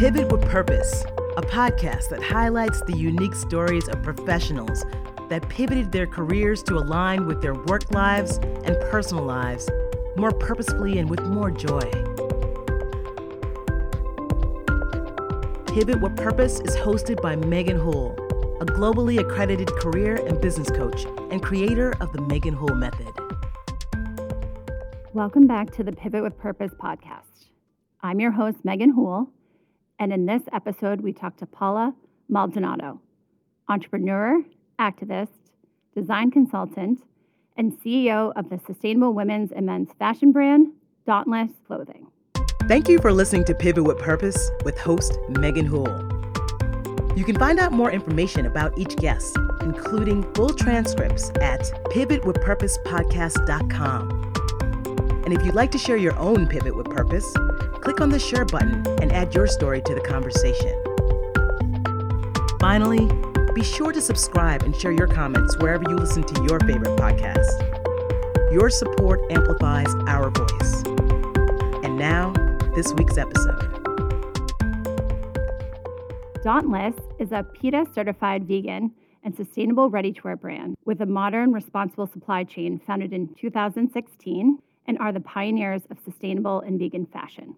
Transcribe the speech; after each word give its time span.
Pivot 0.00 0.32
with 0.32 0.40
Purpose, 0.48 1.04
a 1.36 1.42
podcast 1.42 2.08
that 2.08 2.22
highlights 2.22 2.80
the 2.84 2.96
unique 2.96 3.34
stories 3.34 3.86
of 3.86 4.02
professionals 4.02 4.82
that 5.28 5.46
pivoted 5.50 5.92
their 5.92 6.06
careers 6.06 6.62
to 6.62 6.78
align 6.78 7.26
with 7.26 7.42
their 7.42 7.52
work 7.52 7.90
lives 7.92 8.38
and 8.64 8.80
personal 8.90 9.22
lives 9.22 9.68
more 10.16 10.32
purposefully 10.32 10.98
and 10.98 11.10
with 11.10 11.20
more 11.24 11.50
joy. 11.50 11.82
Pivot 15.66 16.00
with 16.00 16.16
Purpose 16.16 16.60
is 16.60 16.74
hosted 16.76 17.20
by 17.20 17.36
Megan 17.36 17.78
Houle, 17.78 18.14
a 18.62 18.64
globally 18.64 19.20
accredited 19.20 19.68
career 19.68 20.16
and 20.26 20.40
business 20.40 20.70
coach 20.70 21.04
and 21.30 21.42
creator 21.42 21.94
of 22.00 22.10
the 22.14 22.22
Megan 22.22 22.54
Houle 22.54 22.74
Method. 22.74 23.12
Welcome 25.12 25.46
back 25.46 25.70
to 25.72 25.84
the 25.84 25.92
Pivot 25.92 26.22
with 26.22 26.38
Purpose 26.38 26.72
podcast. 26.72 27.48
I'm 28.00 28.18
your 28.18 28.30
host, 28.30 28.64
Megan 28.64 28.94
Houle, 28.94 29.30
and 30.00 30.12
in 30.12 30.26
this 30.26 30.42
episode, 30.52 31.02
we 31.02 31.12
talk 31.12 31.36
to 31.36 31.46
Paula 31.46 31.94
Maldonado, 32.28 33.00
entrepreneur, 33.68 34.42
activist, 34.78 35.28
design 35.94 36.30
consultant, 36.30 37.02
and 37.58 37.74
CEO 37.80 38.32
of 38.34 38.48
the 38.48 38.58
sustainable 38.66 39.12
women's 39.12 39.52
and 39.52 39.66
men's 39.66 39.90
fashion 39.98 40.32
brand, 40.32 40.68
Dauntless 41.06 41.50
Clothing. 41.66 42.06
Thank 42.66 42.88
you 42.88 42.98
for 42.98 43.12
listening 43.12 43.44
to 43.44 43.54
Pivot 43.54 43.84
with 43.84 43.98
Purpose 43.98 44.50
with 44.64 44.78
host 44.78 45.18
Megan 45.28 45.66
Houle. 45.66 46.08
You 47.16 47.24
can 47.24 47.36
find 47.36 47.60
out 47.60 47.72
more 47.72 47.90
information 47.90 48.46
about 48.46 48.78
each 48.78 48.96
guest, 48.96 49.36
including 49.60 50.22
full 50.32 50.54
transcripts 50.54 51.28
at 51.42 51.60
pivotwithpurposepodcast.com. 51.90 54.32
And 55.24 55.34
if 55.34 55.44
you'd 55.44 55.54
like 55.54 55.70
to 55.72 55.78
share 55.78 55.98
your 55.98 56.16
own 56.16 56.46
Pivot 56.46 56.74
with 56.74 56.86
Purpose, 56.86 57.30
click 57.90 58.00
on 58.00 58.08
the 58.08 58.20
share 58.20 58.44
button 58.44 58.86
and 59.02 59.10
add 59.10 59.34
your 59.34 59.48
story 59.48 59.82
to 59.82 59.96
the 59.96 60.00
conversation. 60.00 60.80
Finally, 62.60 63.10
be 63.52 63.64
sure 63.64 63.90
to 63.90 64.00
subscribe 64.00 64.62
and 64.62 64.76
share 64.76 64.92
your 64.92 65.08
comments 65.08 65.56
wherever 65.58 65.82
you 65.88 65.96
listen 65.96 66.22
to 66.22 66.40
your 66.44 66.60
favorite 66.60 66.96
podcast. 66.96 67.50
Your 68.52 68.70
support 68.70 69.20
amplifies 69.32 69.92
our 70.06 70.30
voice. 70.30 70.84
And 71.82 71.98
now, 71.98 72.32
this 72.76 72.92
week's 72.92 73.18
episode. 73.18 73.58
Dauntless 76.44 76.94
is 77.18 77.32
a 77.32 77.42
PETA 77.42 77.86
certified 77.92 78.46
vegan 78.46 78.92
and 79.24 79.34
sustainable 79.34 79.90
ready 79.90 80.12
to 80.12 80.20
wear 80.22 80.36
brand 80.36 80.76
with 80.84 81.00
a 81.00 81.06
modern, 81.06 81.52
responsible 81.52 82.06
supply 82.06 82.44
chain 82.44 82.78
founded 82.86 83.12
in 83.12 83.34
2016 83.34 84.58
and 84.86 84.98
are 84.98 85.10
the 85.10 85.18
pioneers 85.18 85.82
of 85.90 85.98
sustainable 86.04 86.60
and 86.60 86.78
vegan 86.78 87.06
fashion. 87.06 87.56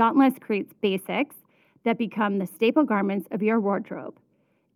Dauntless 0.00 0.32
creates 0.40 0.72
basics 0.80 1.36
that 1.84 1.98
become 1.98 2.38
the 2.38 2.46
staple 2.46 2.84
garments 2.84 3.28
of 3.32 3.42
your 3.42 3.60
wardrobe. 3.60 4.18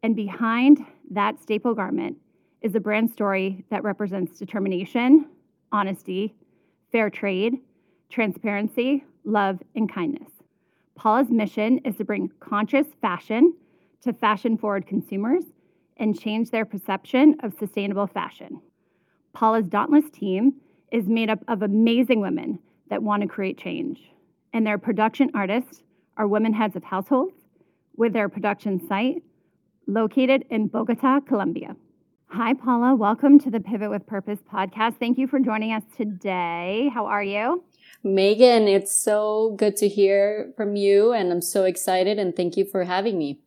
And 0.03 0.15
behind 0.15 0.85
that 1.13 1.41
staple 1.41 1.73
garment 1.73 2.19
is 2.61 2.75
a 2.75 2.81
brand 2.81 3.11
story 3.11 3.65
that 3.71 3.83
represents 3.83 4.39
determination, 4.39 5.31
honesty, 5.73 6.35
fair 6.93 7.09
trade, 7.09 7.55
transparency, 8.11 9.03
love, 9.25 9.61
and 9.75 9.91
kindness. 9.91 10.29
Paula's 10.95 11.31
mission 11.31 11.79
is 11.87 11.97
to 11.97 12.05
bring 12.05 12.31
conscious 12.41 12.89
fashion 13.01 13.55
to 14.03 14.13
fashion 14.13 14.59
forward 14.59 14.87
consumers 14.87 15.45
and 15.97 16.21
change 16.21 16.51
their 16.51 16.67
perception 16.67 17.35
of 17.43 17.55
sustainable 17.59 18.07
fashion. 18.07 18.61
Paula's 19.33 19.69
Dauntless 19.69 20.11
team 20.11 20.57
is 20.93 21.09
made 21.09 21.31
up 21.31 21.43
of 21.49 21.63
amazing 21.63 22.21
women 22.21 22.59
that 22.91 23.03
want 23.03 23.23
to 23.23 23.27
create 23.27 23.57
change. 23.57 24.11
And 24.55 24.65
their 24.65 24.79
production 24.79 25.33
artists 25.35 25.83
are 26.17 26.29
women 26.29 26.53
heads 26.53 26.77
of 26.77 26.85
households 26.85 27.35
with 27.97 28.13
their 28.13 28.29
production 28.29 28.87
site 28.87 29.21
located 29.89 30.45
in 30.49 30.69
Bogota, 30.69 31.19
Colombia. 31.19 31.75
Hi, 32.29 32.55
Paula. 32.55 32.95
Welcome 32.95 33.41
to 33.41 33.51
the 33.51 33.59
Pivot 33.59 33.91
with 33.91 34.07
Purpose 34.07 34.39
podcast. 34.53 35.01
Thank 35.01 35.19
you 35.19 35.27
for 35.27 35.41
joining 35.41 35.73
us 35.73 35.83
today. 35.97 36.89
How 36.95 37.07
are 37.07 37.23
you? 37.25 37.65
Megan, 38.05 38.69
it's 38.69 38.95
so 38.95 39.57
good 39.59 39.75
to 39.79 39.89
hear 39.89 40.53
from 40.57 40.77
you, 40.77 41.13
and 41.13 41.33
I'm 41.33 41.43
so 41.43 41.65
excited, 41.65 42.21
and 42.21 42.37
thank 42.37 42.57
you 42.57 42.65
for 42.65 42.85
having 42.85 43.19
me. 43.19 43.41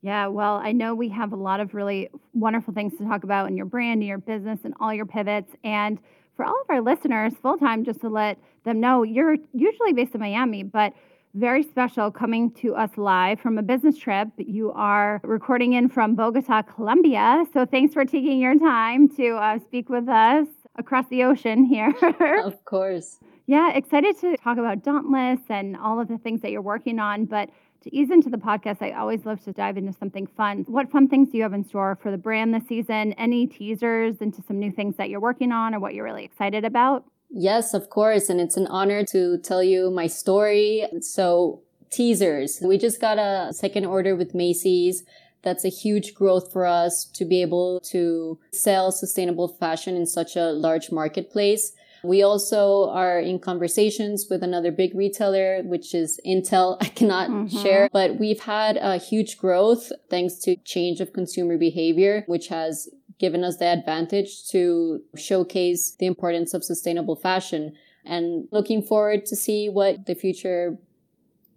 Yeah, 0.00 0.28
well, 0.28 0.60
I 0.62 0.70
know 0.70 0.94
we 0.94 1.08
have 1.08 1.32
a 1.32 1.36
lot 1.36 1.58
of 1.58 1.74
really 1.74 2.08
wonderful 2.34 2.72
things 2.72 2.96
to 2.98 3.04
talk 3.04 3.24
about 3.24 3.48
in 3.48 3.56
your 3.56 3.66
brand, 3.66 4.00
in 4.00 4.06
your 4.06 4.18
business, 4.18 4.60
and 4.62 4.74
all 4.78 4.94
your 4.94 5.06
pivots. 5.06 5.52
And 5.64 5.98
for 6.36 6.44
all 6.44 6.60
of 6.60 6.70
our 6.70 6.80
listeners, 6.80 7.32
full 7.40 7.58
time, 7.58 7.84
just 7.84 8.00
to 8.00 8.08
let 8.08 8.38
them 8.64 8.80
know, 8.80 9.02
you're 9.02 9.36
usually 9.52 9.92
based 9.92 10.14
in 10.14 10.20
Miami, 10.20 10.62
but 10.62 10.92
very 11.34 11.62
special 11.62 12.10
coming 12.10 12.50
to 12.50 12.74
us 12.74 12.90
live 12.96 13.40
from 13.40 13.56
a 13.56 13.62
business 13.62 13.96
trip. 13.96 14.28
You 14.36 14.70
are 14.72 15.20
recording 15.24 15.72
in 15.72 15.88
from 15.88 16.14
Bogota, 16.14 16.62
Colombia. 16.62 17.44
So 17.52 17.64
thanks 17.64 17.94
for 17.94 18.04
taking 18.04 18.38
your 18.38 18.58
time 18.58 19.08
to 19.16 19.36
uh, 19.36 19.58
speak 19.60 19.88
with 19.88 20.08
us 20.08 20.46
across 20.76 21.06
the 21.08 21.24
ocean 21.24 21.64
here. 21.64 21.94
of 22.44 22.62
course. 22.64 23.18
Yeah, 23.46 23.72
excited 23.72 24.18
to 24.20 24.36
talk 24.36 24.58
about 24.58 24.82
Dauntless 24.82 25.40
and 25.48 25.76
all 25.76 26.00
of 26.00 26.08
the 26.08 26.18
things 26.18 26.42
that 26.42 26.50
you're 26.50 26.62
working 26.62 26.98
on. 26.98 27.24
But 27.24 27.50
to 27.82 27.94
ease 27.94 28.10
into 28.10 28.30
the 28.30 28.36
podcast, 28.36 28.78
I 28.80 28.92
always 28.92 29.24
love 29.24 29.42
to 29.44 29.52
dive 29.52 29.76
into 29.76 29.92
something 29.92 30.26
fun. 30.26 30.64
What 30.68 30.90
fun 30.90 31.08
things 31.08 31.30
do 31.30 31.36
you 31.36 31.42
have 31.42 31.52
in 31.52 31.64
store 31.64 31.98
for 32.02 32.10
the 32.10 32.18
brand 32.18 32.54
this 32.54 32.66
season? 32.68 33.12
Any 33.14 33.46
teasers 33.46 34.20
into 34.20 34.42
some 34.42 34.58
new 34.58 34.70
things 34.70 34.96
that 34.96 35.10
you're 35.10 35.20
working 35.20 35.52
on 35.52 35.74
or 35.74 35.80
what 35.80 35.94
you're 35.94 36.04
really 36.04 36.24
excited 36.24 36.64
about? 36.64 37.04
Yes, 37.30 37.74
of 37.74 37.88
course. 37.90 38.28
And 38.28 38.40
it's 38.40 38.56
an 38.56 38.66
honor 38.66 39.04
to 39.06 39.38
tell 39.38 39.62
you 39.62 39.90
my 39.90 40.06
story. 40.06 40.86
So, 41.00 41.60
teasers. 41.90 42.60
We 42.62 42.78
just 42.78 43.00
got 43.00 43.18
a 43.18 43.52
second 43.52 43.86
order 43.86 44.16
with 44.16 44.34
Macy's. 44.34 45.04
That's 45.42 45.64
a 45.64 45.68
huge 45.68 46.14
growth 46.14 46.52
for 46.52 46.66
us 46.66 47.04
to 47.04 47.24
be 47.24 47.42
able 47.42 47.80
to 47.90 48.38
sell 48.52 48.92
sustainable 48.92 49.48
fashion 49.48 49.96
in 49.96 50.06
such 50.06 50.36
a 50.36 50.52
large 50.52 50.92
marketplace. 50.92 51.72
We 52.04 52.22
also 52.22 52.88
are 52.90 53.18
in 53.20 53.38
conversations 53.38 54.26
with 54.28 54.42
another 54.42 54.72
big 54.72 54.94
retailer, 54.94 55.62
which 55.62 55.94
is 55.94 56.20
Intel. 56.26 56.76
I 56.80 56.86
cannot 56.86 57.30
mm-hmm. 57.30 57.62
share, 57.62 57.88
but 57.92 58.18
we've 58.18 58.40
had 58.40 58.76
a 58.76 58.96
huge 58.96 59.38
growth 59.38 59.92
thanks 60.10 60.34
to 60.40 60.56
change 60.56 61.00
of 61.00 61.12
consumer 61.12 61.56
behavior, 61.56 62.24
which 62.26 62.48
has 62.48 62.88
given 63.18 63.44
us 63.44 63.58
the 63.58 63.66
advantage 63.66 64.48
to 64.48 65.00
showcase 65.16 65.94
the 65.98 66.06
importance 66.06 66.54
of 66.54 66.64
sustainable 66.64 67.14
fashion 67.14 67.72
and 68.04 68.48
looking 68.50 68.82
forward 68.82 69.24
to 69.26 69.36
see 69.36 69.68
what 69.68 70.06
the 70.06 70.14
future 70.14 70.76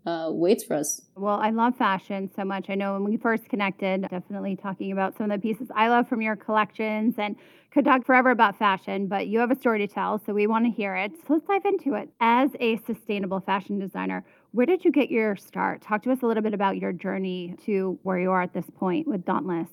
uh, 0.05 0.29
waits 0.31 0.63
for 0.63 0.75
us. 0.75 1.01
Well, 1.16 1.39
I 1.39 1.49
love 1.49 1.75
fashion 1.77 2.29
so 2.35 2.43
much. 2.43 2.69
I 2.69 2.75
know 2.75 2.93
when 2.93 3.03
we 3.03 3.17
first 3.17 3.49
connected, 3.49 4.07
definitely 4.09 4.55
talking 4.55 4.91
about 4.91 5.17
some 5.17 5.31
of 5.31 5.41
the 5.41 5.47
pieces 5.47 5.67
I 5.75 5.88
love 5.88 6.07
from 6.07 6.21
your 6.21 6.35
collections 6.35 7.16
and 7.17 7.35
could 7.71 7.85
talk 7.85 8.05
forever 8.05 8.29
about 8.31 8.57
fashion, 8.57 9.07
but 9.07 9.27
you 9.27 9.39
have 9.39 9.51
a 9.51 9.55
story 9.55 9.79
to 9.79 9.88
tell, 9.88 10.21
so 10.25 10.33
we 10.33 10.47
want 10.47 10.66
to 10.66 10.71
hear 10.71 10.95
it. 10.95 11.11
So 11.27 11.33
let's 11.33 11.45
dive 11.45 11.66
into 11.66 11.95
it. 11.95 12.09
As 12.21 12.51
a 12.59 12.77
sustainable 12.85 13.41
fashion 13.41 13.79
designer, 13.79 14.23
where 14.51 14.66
did 14.66 14.85
you 14.85 14.91
get 14.91 15.11
your 15.11 15.35
start? 15.35 15.81
Talk 15.81 16.03
to 16.03 16.11
us 16.11 16.19
a 16.22 16.25
little 16.25 16.43
bit 16.43 16.53
about 16.53 16.77
your 16.77 16.93
journey 16.93 17.55
to 17.66 17.99
where 18.03 18.17
you 18.17 18.31
are 18.31 18.41
at 18.41 18.53
this 18.53 18.69
point 18.77 19.07
with 19.07 19.25
Dauntless. 19.25 19.67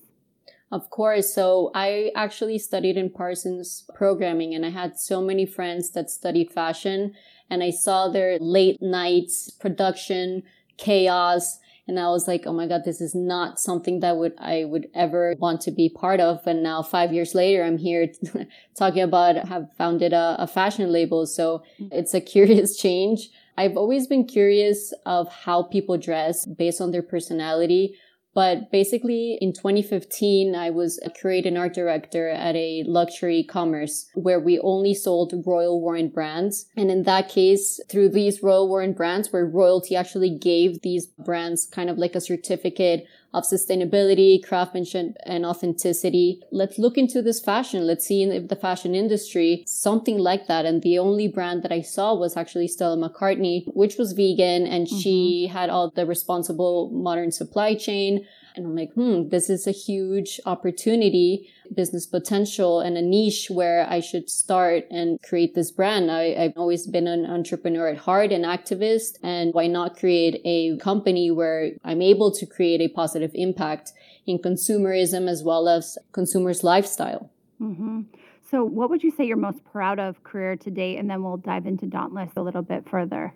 Of 0.72 0.88
course. 0.88 1.34
So 1.34 1.70
I 1.74 2.10
actually 2.16 2.58
studied 2.58 2.96
in 2.96 3.10
Parsons 3.10 3.84
programming 3.94 4.54
and 4.54 4.64
I 4.64 4.70
had 4.70 4.98
so 4.98 5.20
many 5.20 5.44
friends 5.44 5.90
that 5.92 6.08
studied 6.08 6.50
fashion 6.50 7.12
and 7.52 7.62
I 7.62 7.68
saw 7.70 8.08
their 8.08 8.38
late 8.38 8.80
nights 8.80 9.50
production 9.50 10.42
chaos. 10.78 11.58
And 11.86 12.00
I 12.00 12.08
was 12.08 12.26
like, 12.26 12.44
oh 12.46 12.52
my 12.54 12.66
God, 12.66 12.80
this 12.86 13.02
is 13.02 13.14
not 13.14 13.60
something 13.60 14.00
that 14.00 14.16
would, 14.16 14.32
I 14.38 14.64
would 14.64 14.86
ever 14.94 15.34
want 15.38 15.60
to 15.62 15.70
be 15.70 15.90
part 15.90 16.18
of. 16.18 16.40
And 16.46 16.62
now 16.62 16.82
five 16.82 17.12
years 17.12 17.34
later, 17.34 17.62
I'm 17.62 17.76
here 17.76 18.10
talking 18.74 19.02
about 19.02 19.48
have 19.48 19.68
founded 19.76 20.14
a, 20.14 20.36
a 20.38 20.46
fashion 20.46 20.90
label. 20.90 21.26
So 21.26 21.62
mm-hmm. 21.78 21.88
it's 21.92 22.14
a 22.14 22.22
curious 22.22 22.74
change. 22.84 23.28
I've 23.58 23.76
always 23.76 24.06
been 24.06 24.24
curious 24.24 24.94
of 25.04 25.28
how 25.28 25.64
people 25.64 25.98
dress 25.98 26.46
based 26.46 26.80
on 26.80 26.90
their 26.90 27.02
personality 27.02 27.96
but 28.34 28.70
basically 28.70 29.38
in 29.40 29.52
2015, 29.52 30.54
I 30.54 30.70
was 30.70 30.98
a 31.04 31.10
creative 31.10 31.56
art 31.56 31.74
director 31.74 32.28
at 32.28 32.56
a 32.56 32.84
luxury 32.86 33.44
commerce 33.44 34.08
where 34.14 34.40
we 34.40 34.58
only 34.60 34.94
sold 34.94 35.34
Royal 35.44 35.80
Warrant 35.80 36.14
brands. 36.14 36.66
And 36.76 36.90
in 36.90 37.02
that 37.02 37.28
case, 37.28 37.80
through 37.90 38.10
these 38.10 38.42
Royal 38.42 38.68
Warrant 38.68 38.96
brands 38.96 39.32
where 39.32 39.44
royalty 39.44 39.96
actually 39.96 40.30
gave 40.30 40.80
these 40.82 41.06
brands 41.06 41.66
kind 41.66 41.90
of 41.90 41.98
like 41.98 42.14
a 42.14 42.20
certificate 42.20 43.06
of 43.32 43.44
sustainability, 43.44 44.42
craftsmanship, 44.42 45.16
and 45.24 45.46
authenticity. 45.46 46.42
Let's 46.50 46.78
look 46.78 46.98
into 46.98 47.22
this 47.22 47.40
fashion. 47.40 47.86
Let's 47.86 48.06
see 48.06 48.22
if 48.22 48.48
the 48.48 48.56
fashion 48.56 48.94
industry, 48.94 49.64
something 49.66 50.18
like 50.18 50.46
that. 50.48 50.66
And 50.66 50.82
the 50.82 50.98
only 50.98 51.28
brand 51.28 51.62
that 51.62 51.72
I 51.72 51.80
saw 51.80 52.14
was 52.14 52.36
actually 52.36 52.68
Stella 52.68 52.96
McCartney, 52.96 53.64
which 53.74 53.96
was 53.96 54.12
vegan 54.12 54.66
and 54.66 54.86
mm-hmm. 54.86 54.98
she 54.98 55.46
had 55.46 55.70
all 55.70 55.90
the 55.90 56.06
responsible 56.06 56.90
modern 56.92 57.32
supply 57.32 57.74
chain. 57.74 58.26
And 58.54 58.66
I'm 58.66 58.76
like, 58.76 58.92
hmm, 58.92 59.28
this 59.28 59.48
is 59.48 59.66
a 59.66 59.70
huge 59.70 60.40
opportunity, 60.44 61.50
business 61.74 62.06
potential 62.06 62.80
and 62.80 62.96
a 62.96 63.02
niche 63.02 63.48
where 63.50 63.86
I 63.88 64.00
should 64.00 64.28
start 64.28 64.84
and 64.90 65.20
create 65.22 65.54
this 65.54 65.70
brand. 65.70 66.10
I, 66.10 66.34
I've 66.34 66.56
always 66.56 66.86
been 66.86 67.06
an 67.06 67.24
entrepreneur 67.24 67.88
at 67.88 67.98
heart 67.98 68.30
and 68.30 68.44
activist. 68.44 69.16
And 69.22 69.54
why 69.54 69.66
not 69.68 69.96
create 69.96 70.40
a 70.44 70.76
company 70.78 71.30
where 71.30 71.70
I'm 71.84 72.02
able 72.02 72.30
to 72.32 72.46
create 72.46 72.80
a 72.80 72.88
positive 72.88 73.30
impact 73.34 73.92
in 74.26 74.38
consumerism 74.38 75.28
as 75.28 75.42
well 75.42 75.68
as 75.68 75.96
consumers' 76.12 76.62
lifestyle? 76.62 77.30
Mm-hmm. 77.60 78.02
So, 78.50 78.64
what 78.64 78.90
would 78.90 79.02
you 79.02 79.10
say 79.10 79.24
you're 79.24 79.38
most 79.38 79.64
proud 79.64 79.98
of 79.98 80.22
career 80.24 80.56
to 80.56 80.70
date? 80.70 80.98
And 80.98 81.08
then 81.08 81.22
we'll 81.22 81.38
dive 81.38 81.64
into 81.64 81.86
Dauntless 81.86 82.30
a 82.36 82.42
little 82.42 82.60
bit 82.60 82.86
further. 82.86 83.34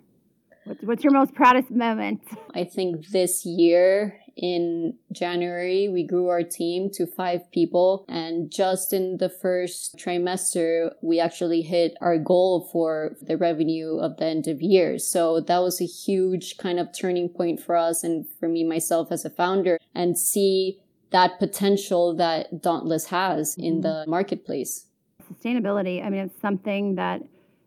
What's, 0.65 0.83
what's 0.83 1.03
your 1.03 1.13
most 1.13 1.33
proudest 1.33 1.71
moment? 1.71 2.21
I 2.53 2.65
think 2.65 3.07
this 3.07 3.45
year 3.45 4.19
in 4.37 4.93
January, 5.11 5.89
we 5.89 6.03
grew 6.03 6.27
our 6.27 6.43
team 6.43 6.89
to 6.93 7.05
five 7.05 7.51
people. 7.51 8.05
And 8.07 8.51
just 8.51 8.93
in 8.93 9.17
the 9.17 9.29
first 9.29 9.97
trimester, 9.97 10.91
we 11.01 11.19
actually 11.19 11.61
hit 11.61 11.95
our 12.01 12.17
goal 12.17 12.69
for 12.71 13.15
the 13.21 13.37
revenue 13.37 13.97
of 13.97 14.17
the 14.17 14.25
end 14.25 14.47
of 14.47 14.61
year. 14.61 14.99
So 14.99 15.41
that 15.41 15.59
was 15.59 15.81
a 15.81 15.85
huge 15.85 16.57
kind 16.57 16.79
of 16.79 16.89
turning 16.97 17.29
point 17.29 17.59
for 17.59 17.75
us 17.75 18.03
and 18.03 18.25
for 18.39 18.47
me, 18.47 18.63
myself 18.63 19.11
as 19.11 19.25
a 19.25 19.29
founder 19.29 19.79
and 19.93 20.17
see 20.17 20.79
that 21.11 21.39
potential 21.39 22.15
that 22.15 22.61
Dauntless 22.61 23.07
has 23.07 23.55
in 23.57 23.75
mm-hmm. 23.75 23.81
the 23.81 24.05
marketplace. 24.07 24.85
Sustainability, 25.33 26.05
I 26.05 26.09
mean, 26.09 26.21
it's 26.21 26.41
something 26.41 26.95
that 26.95 27.21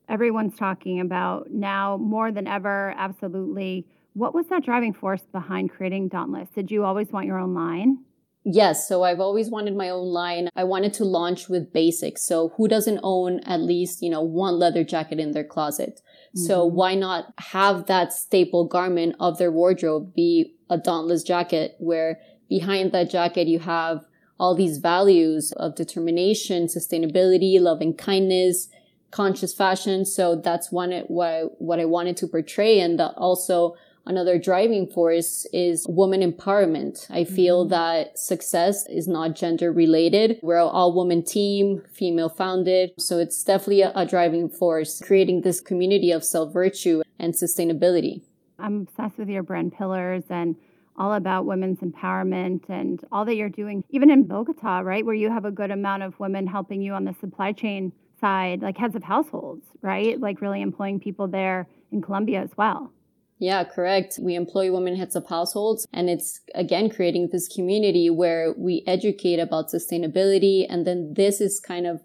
everyone's 0.09 0.57
talking 0.57 1.01
about 1.01 1.51
now 1.51 1.97
more 1.97 2.33
than 2.33 2.47
ever. 2.47 2.95
Absolutely. 2.97 3.87
What 4.15 4.35
was 4.35 4.47
that 4.49 4.65
driving 4.65 4.93
force 4.93 5.23
behind 5.33 5.71
creating 5.71 6.09
Dauntless? 6.09 6.49
Did 6.51 6.71
you 6.71 6.85
always 6.85 7.13
want 7.13 7.27
your 7.27 7.39
own 7.39 7.55
line? 7.55 8.05
Yes, 8.43 8.89
so 8.89 9.03
I've 9.03 9.21
always 9.21 9.51
wanted 9.51 9.77
my 9.77 9.91
own 9.91 10.07
line. 10.07 10.49
I 10.57 10.65
wanted 10.65 10.95
to 10.95 11.05
launch 11.05 11.49
with 11.49 11.73
basics. 11.73 12.25
So 12.25 12.55
who 12.57 12.69
doesn't 12.69 13.01
own 13.03 13.41
at 13.41 13.61
least, 13.61 14.03
you 14.03 14.09
know, 14.09 14.23
one 14.23 14.59
leather 14.59 14.83
jacket 14.83 15.21
in 15.21 15.33
their 15.33 15.45
closet? 15.45 16.01
Mm-hmm. 16.35 16.47
So 16.47 16.65
why 16.65 16.95
not 16.95 17.35
have 17.39 17.87
that 17.87 18.15
staple 18.15 18.67
garment 18.67 19.17
of 19.21 19.37
their 19.37 19.53
wardrobe 19.53 20.15
be 20.15 20.55
a 20.71 20.79
dauntless 20.79 21.23
jacket 21.23 21.75
where 21.79 22.19
behind 22.49 22.93
that 22.93 23.11
jacket 23.11 23.47
you 23.47 23.59
have 23.59 24.07
all 24.39 24.55
these 24.55 24.79
values 24.79 25.53
of 25.59 25.75
determination, 25.75 26.67
sustainability, 26.67 27.61
love 27.61 27.83
and 27.83 27.99
kindness, 27.99 28.69
conscious 29.11 29.53
fashion. 29.53 30.07
So 30.07 30.35
that's 30.35 30.73
one 30.73 30.93
what 31.09 31.61
what 31.61 31.79
I 31.79 31.85
wanted 31.85 32.17
to 32.19 32.27
portray, 32.27 32.81
and 32.81 32.99
also 33.01 33.75
another 34.07 34.39
driving 34.39 34.87
force 34.87 35.47
is 35.53 35.87
woman 35.89 36.21
empowerment. 36.21 37.07
I 37.11 37.25
feel 37.25 37.63
mm-hmm. 37.63 37.71
that 37.71 38.19
success 38.19 38.87
is 38.89 39.09
not 39.09 39.37
gender 39.37 39.73
related. 39.73 40.39
We're 40.43 40.61
an 40.61 40.69
all 40.69 40.93
woman 40.95 41.25
team, 41.25 41.83
female 41.93 42.29
founded. 42.29 42.93
So 42.99 43.19
it's 43.19 43.43
definitely 43.43 43.83
a, 43.83 43.93
a 43.95 44.07
driving 44.07 44.49
force, 44.49 45.01
creating 45.01 45.43
this 45.43 45.61
community 45.61 46.11
of 46.11 46.25
self 46.25 46.53
virtue 46.53 47.03
and 47.19 47.35
sustainability. 47.35 48.23
I'm 48.59 48.83
obsessed 48.83 49.19
with 49.19 49.29
your 49.29 49.43
brand 49.43 49.73
pillars 49.77 50.25
and 50.29 50.57
all 50.97 51.15
about 51.15 51.47
women's 51.47 51.79
empowerment 51.79 52.69
and 52.69 53.03
all 53.11 53.25
that 53.25 53.35
you're 53.35 53.49
doing, 53.49 53.83
even 53.89 54.11
in 54.11 54.25
Bogota, 54.25 54.81
right, 54.81 55.05
where 55.05 55.15
you 55.15 55.31
have 55.31 55.47
a 55.47 55.51
good 55.51 55.71
amount 55.71 56.03
of 56.03 56.19
women 56.21 56.47
helping 56.47 56.83
you 56.83 56.93
on 56.93 57.05
the 57.05 57.15
supply 57.15 57.53
chain 57.53 57.93
side, 58.21 58.61
like 58.61 58.77
heads 58.77 58.95
of 58.95 59.03
households, 59.03 59.65
right? 59.81 60.21
Like 60.21 60.43
really 60.43 60.61
employing 60.61 61.01
people 61.01 61.27
there 61.27 61.67
in 61.91 62.03
Colombia 62.03 62.43
as 62.43 62.51
well. 62.57 62.93
Yeah, 63.41 63.65
correct. 63.65 64.19
We 64.21 64.35
employ 64.35 64.71
women 64.71 64.97
heads 64.97 65.17
of 65.17 65.27
households 65.27 65.87
and 65.95 66.11
it's 66.11 66.41
again 66.55 66.91
creating 66.91 67.31
this 67.33 67.49
community 67.49 68.11
where 68.11 68.53
we 68.57 68.85
educate 68.87 69.41
about 69.41 69.71
sustainability. 69.71 70.67
And 70.69 70.87
then 70.87 71.15
this 71.17 71.41
is 71.41 71.59
kind 71.59 71.87
of 71.87 72.03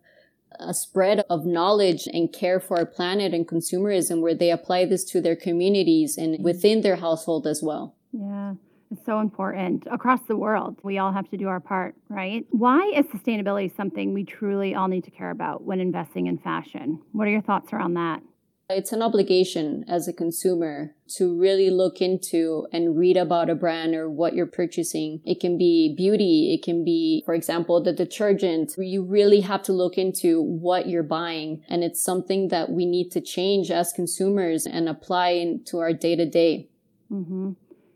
a 0.57 0.73
spread 0.73 1.25
of 1.29 1.45
knowledge 1.45 2.07
and 2.07 2.31
care 2.31 2.61
for 2.61 2.77
our 2.77 2.85
planet 2.85 3.33
and 3.33 3.45
consumerism 3.45 4.21
where 4.21 4.33
they 4.33 4.49
apply 4.49 4.85
this 4.85 5.03
to 5.03 5.19
their 5.19 5.35
communities 5.35 6.17
and 6.17 6.35
mm-hmm. 6.35 6.43
within 6.43 6.81
their 6.81 6.95
household 6.95 7.45
as 7.45 7.61
well. 7.61 7.95
Yeah. 8.13 8.53
It's 8.91 9.05
so 9.05 9.19
important 9.19 9.85
across 9.91 10.21
the 10.29 10.37
world. 10.37 10.79
We 10.83 10.99
all 10.99 11.11
have 11.11 11.29
to 11.31 11.37
do 11.37 11.49
our 11.49 11.59
part, 11.59 11.95
right? 12.07 12.45
Why 12.51 12.93
is 12.95 13.05
sustainability 13.07 13.75
something 13.75 14.13
we 14.13 14.23
truly 14.23 14.73
all 14.73 14.87
need 14.87 15.03
to 15.03 15.11
care 15.11 15.31
about 15.31 15.63
when 15.63 15.81
investing 15.81 16.27
in 16.27 16.37
fashion? 16.37 17.01
What 17.11 17.27
are 17.27 17.31
your 17.31 17.41
thoughts 17.41 17.73
around 17.73 17.95
that? 17.95 18.21
It's 18.67 18.91
an 18.91 19.03
obligation 19.03 19.85
as 19.87 20.07
a 20.07 20.13
consumer 20.13 20.95
to 21.17 21.39
really 21.39 21.69
look 21.69 22.01
into 22.01 22.65
and 22.73 22.97
read 22.97 23.15
about 23.15 23.47
a 23.47 23.53
brand 23.53 23.93
or 23.93 24.09
what 24.09 24.33
you're 24.33 24.47
purchasing. 24.47 25.21
It 25.23 25.39
can 25.39 25.55
be 25.55 25.93
beauty. 25.95 26.51
It 26.51 26.65
can 26.65 26.83
be, 26.83 27.21
for 27.27 27.35
example, 27.35 27.83
the 27.83 27.93
detergent. 27.93 28.73
You 28.75 29.03
really 29.03 29.41
have 29.41 29.61
to 29.63 29.73
look 29.73 29.99
into 29.99 30.41
what 30.41 30.89
you're 30.89 31.03
buying. 31.03 31.61
And 31.69 31.83
it's 31.83 32.01
something 32.01 32.47
that 32.47 32.71
we 32.71 32.87
need 32.87 33.11
to 33.11 33.21
change 33.21 33.69
as 33.69 33.93
consumers 33.93 34.65
and 34.65 34.89
apply 34.89 35.29
into 35.29 35.77
our 35.77 35.93
day 35.93 36.15
to 36.15 36.25
day. 36.25 36.67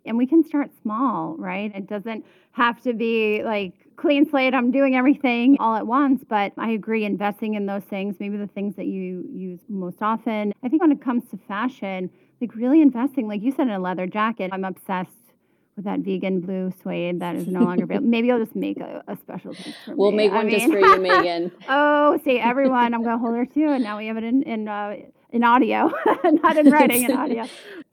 And 0.05 0.17
we 0.19 0.27
can 0.27 0.43
start 0.43 0.69
small, 0.83 1.35
right? 1.39 1.75
It 1.75 1.87
doesn't 1.87 2.23
have 2.51 2.79
to 2.83 2.93
be 2.93 3.41
like 3.43 3.73
clean 3.99 4.29
slate, 4.29 4.53
I'm 4.53 4.71
doing 4.71 4.95
everything 4.95 5.57
all 5.59 5.75
at 5.75 5.85
once. 5.85 6.23
But 6.27 6.53
I 6.57 6.71
agree, 6.71 7.03
investing 7.05 7.55
in 7.55 7.65
those 7.65 7.83
things, 7.83 8.15
maybe 8.19 8.37
the 8.37 8.47
things 8.47 8.75
that 8.75 8.85
you 8.85 9.27
use 9.31 9.59
most 9.67 9.97
often. 10.01 10.53
I 10.63 10.69
think 10.69 10.81
when 10.81 10.91
it 10.91 11.01
comes 11.01 11.23
to 11.31 11.37
fashion, 11.47 12.09
like 12.41 12.55
really 12.55 12.81
investing, 12.81 13.27
like 13.27 13.41
you 13.41 13.51
said, 13.51 13.67
in 13.67 13.73
a 13.73 13.79
leather 13.79 14.07
jacket, 14.07 14.51
I'm 14.53 14.63
obsessed 14.63 15.11
with 15.75 15.85
that 15.85 15.99
vegan 15.99 16.41
blue 16.41 16.73
suede 16.81 17.19
that 17.21 17.35
is 17.35 17.47
no 17.47 17.61
longer 17.61 17.83
available. 17.85 18.07
Maybe 18.07 18.31
I'll 18.31 18.39
just 18.39 18.55
make 18.55 18.79
a, 18.79 19.03
a 19.07 19.15
special 19.17 19.55
we'll 19.87 20.11
me. 20.11 20.17
make 20.17 20.31
one 20.31 20.41
I 20.41 20.49
mean, 20.49 20.59
just 20.59 20.71
for 20.71 20.79
you, 20.79 20.99
Megan. 20.99 21.51
oh, 21.69 22.19
see, 22.23 22.39
everyone, 22.39 22.93
I'm 22.93 23.03
going 23.03 23.15
to 23.15 23.19
hold 23.19 23.35
her 23.35 23.45
too, 23.45 23.67
and 23.69 23.83
now 23.83 23.97
we 23.97 24.07
have 24.07 24.17
it 24.17 24.23
in 24.23 24.43
in, 24.43 24.67
uh, 24.67 24.95
in 25.31 25.43
audio, 25.43 25.91
not 26.23 26.57
in 26.57 26.69
writing, 26.69 27.03
in 27.03 27.11
audio. 27.17 27.45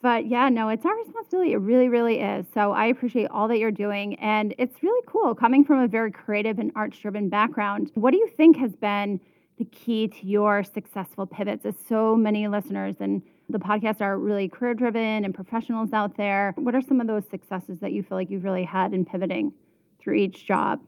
But 0.06 0.28
yeah, 0.28 0.48
no, 0.50 0.68
it's 0.68 0.86
our 0.86 0.96
responsibility. 0.96 1.54
It 1.54 1.56
really, 1.56 1.88
really 1.88 2.20
is. 2.20 2.46
So 2.54 2.70
I 2.70 2.86
appreciate 2.86 3.26
all 3.32 3.48
that 3.48 3.58
you're 3.58 3.72
doing. 3.72 4.14
And 4.20 4.54
it's 4.56 4.80
really 4.80 5.04
cool 5.04 5.34
coming 5.34 5.64
from 5.64 5.80
a 5.80 5.88
very 5.88 6.12
creative 6.12 6.60
and 6.60 6.70
arts 6.76 6.96
driven 6.96 7.28
background. 7.28 7.90
What 7.94 8.12
do 8.12 8.18
you 8.18 8.28
think 8.36 8.56
has 8.56 8.76
been 8.76 9.18
the 9.58 9.64
key 9.64 10.06
to 10.06 10.24
your 10.24 10.62
successful 10.62 11.26
pivots? 11.26 11.66
As 11.66 11.74
so 11.88 12.14
many 12.14 12.46
listeners 12.46 12.94
and 13.00 13.20
the 13.48 13.58
podcast 13.58 14.00
are 14.00 14.16
really 14.16 14.48
career 14.48 14.74
driven 14.74 15.24
and 15.24 15.34
professionals 15.34 15.92
out 15.92 16.16
there. 16.16 16.54
What 16.56 16.76
are 16.76 16.82
some 16.82 17.00
of 17.00 17.08
those 17.08 17.24
successes 17.28 17.80
that 17.80 17.90
you 17.90 18.04
feel 18.04 18.16
like 18.16 18.30
you've 18.30 18.44
really 18.44 18.62
had 18.62 18.94
in 18.94 19.04
pivoting 19.06 19.54
through 20.00 20.18
each 20.18 20.46
job? 20.46 20.82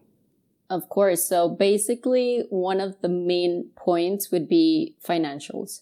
Of 0.70 0.88
course. 0.88 1.28
So 1.28 1.48
basically, 1.48 2.44
one 2.50 2.80
of 2.80 3.00
the 3.02 3.08
main 3.08 3.70
points 3.74 4.30
would 4.30 4.48
be 4.48 4.94
financials. 5.04 5.80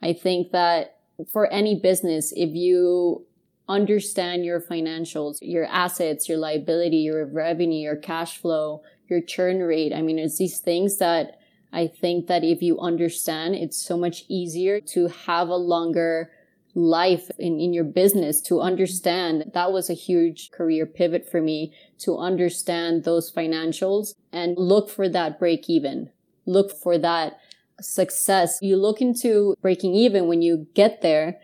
I 0.00 0.14
think 0.14 0.52
that 0.52 0.97
for 1.32 1.46
any 1.52 1.74
business, 1.74 2.32
if 2.36 2.54
you 2.54 3.26
understand 3.68 4.44
your 4.44 4.60
financials, 4.60 5.38
your 5.42 5.66
assets, 5.66 6.28
your 6.28 6.38
liability, 6.38 6.98
your 6.98 7.26
revenue, 7.26 7.78
your 7.78 7.96
cash 7.96 8.38
flow, 8.38 8.82
your 9.08 9.20
churn 9.20 9.60
rate. 9.60 9.92
I 9.92 10.02
mean, 10.02 10.18
it's 10.18 10.38
these 10.38 10.58
things 10.58 10.98
that 10.98 11.38
I 11.72 11.86
think 11.86 12.28
that 12.28 12.44
if 12.44 12.62
you 12.62 12.80
understand, 12.80 13.54
it's 13.54 13.76
so 13.76 13.98
much 13.98 14.24
easier 14.28 14.80
to 14.80 15.08
have 15.08 15.48
a 15.48 15.56
longer 15.56 16.30
life 16.74 17.30
in, 17.38 17.60
in 17.60 17.72
your 17.72 17.84
business 17.84 18.40
to 18.42 18.60
understand 18.60 19.50
that 19.52 19.72
was 19.72 19.90
a 19.90 19.94
huge 19.94 20.50
career 20.50 20.86
pivot 20.86 21.28
for 21.28 21.40
me 21.40 21.72
to 21.98 22.16
understand 22.16 23.04
those 23.04 23.32
financials 23.32 24.14
and 24.32 24.56
look 24.56 24.88
for 24.88 25.08
that 25.08 25.38
break 25.38 25.68
even. 25.68 26.10
Look 26.46 26.70
for 26.70 26.96
that 26.98 27.38
success, 27.80 28.58
you 28.62 28.76
look 28.76 29.00
into 29.00 29.54
breaking 29.60 29.94
even 29.94 30.28
when 30.28 30.42
you 30.42 30.66
get 30.74 31.02
there, 31.02 31.38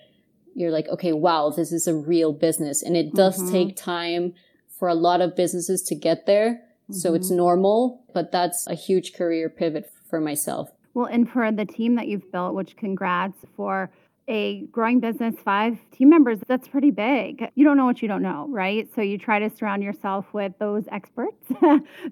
you're 0.54 0.70
like, 0.70 0.88
okay, 0.88 1.12
wow, 1.12 1.50
this 1.50 1.72
is 1.72 1.86
a 1.86 1.94
real 1.94 2.32
business. 2.32 2.82
And 2.82 2.96
it 2.96 3.14
does 3.14 3.38
mm-hmm. 3.38 3.52
take 3.52 3.76
time 3.76 4.34
for 4.78 4.88
a 4.88 4.94
lot 4.94 5.20
of 5.20 5.36
businesses 5.36 5.82
to 5.82 5.94
get 5.94 6.26
there. 6.26 6.62
Mm-hmm. 6.84 6.94
So 6.94 7.14
it's 7.14 7.28
mm-hmm. 7.28 7.38
normal, 7.38 8.04
but 8.12 8.30
that's 8.32 8.66
a 8.66 8.74
huge 8.74 9.14
career 9.14 9.48
pivot 9.48 9.90
for 10.08 10.20
myself. 10.20 10.70
Well, 10.94 11.06
and 11.06 11.28
for 11.28 11.50
the 11.50 11.64
team 11.64 11.96
that 11.96 12.06
you've 12.06 12.30
built, 12.30 12.54
which 12.54 12.76
congrats 12.76 13.36
for 13.56 13.90
a 14.28 14.62
growing 14.66 15.00
business, 15.00 15.34
five 15.44 15.76
team 15.90 16.08
members, 16.08 16.38
that's 16.46 16.68
pretty 16.68 16.90
big. 16.90 17.44
You 17.54 17.64
don't 17.64 17.76
know 17.76 17.84
what 17.84 18.00
you 18.00 18.08
don't 18.08 18.22
know, 18.22 18.46
right? 18.48 18.88
So 18.94 19.02
you 19.02 19.18
try 19.18 19.38
to 19.38 19.50
surround 19.50 19.82
yourself 19.82 20.26
with 20.32 20.52
those 20.58 20.84
experts 20.90 21.36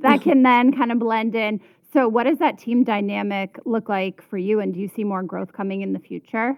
that 0.01 0.21
can 0.21 0.43
then 0.43 0.77
kind 0.77 0.93
of 0.93 0.99
blend 0.99 1.35
in. 1.35 1.61
So, 1.93 2.09
what 2.09 2.25
does 2.25 2.39
that 2.39 2.59
team 2.59 2.85
dynamic 2.85 3.59
look 3.65 3.89
like 3.89 4.23
for 4.29 4.39
you? 4.39 4.61
And 4.61 4.73
do 4.73 4.81
you 4.81 4.89
see 4.89 5.05
more 5.05 5.23
growth 5.23 5.53
coming 5.53 5.83
in 5.83 5.93
the 5.93 5.99
future? 5.99 6.57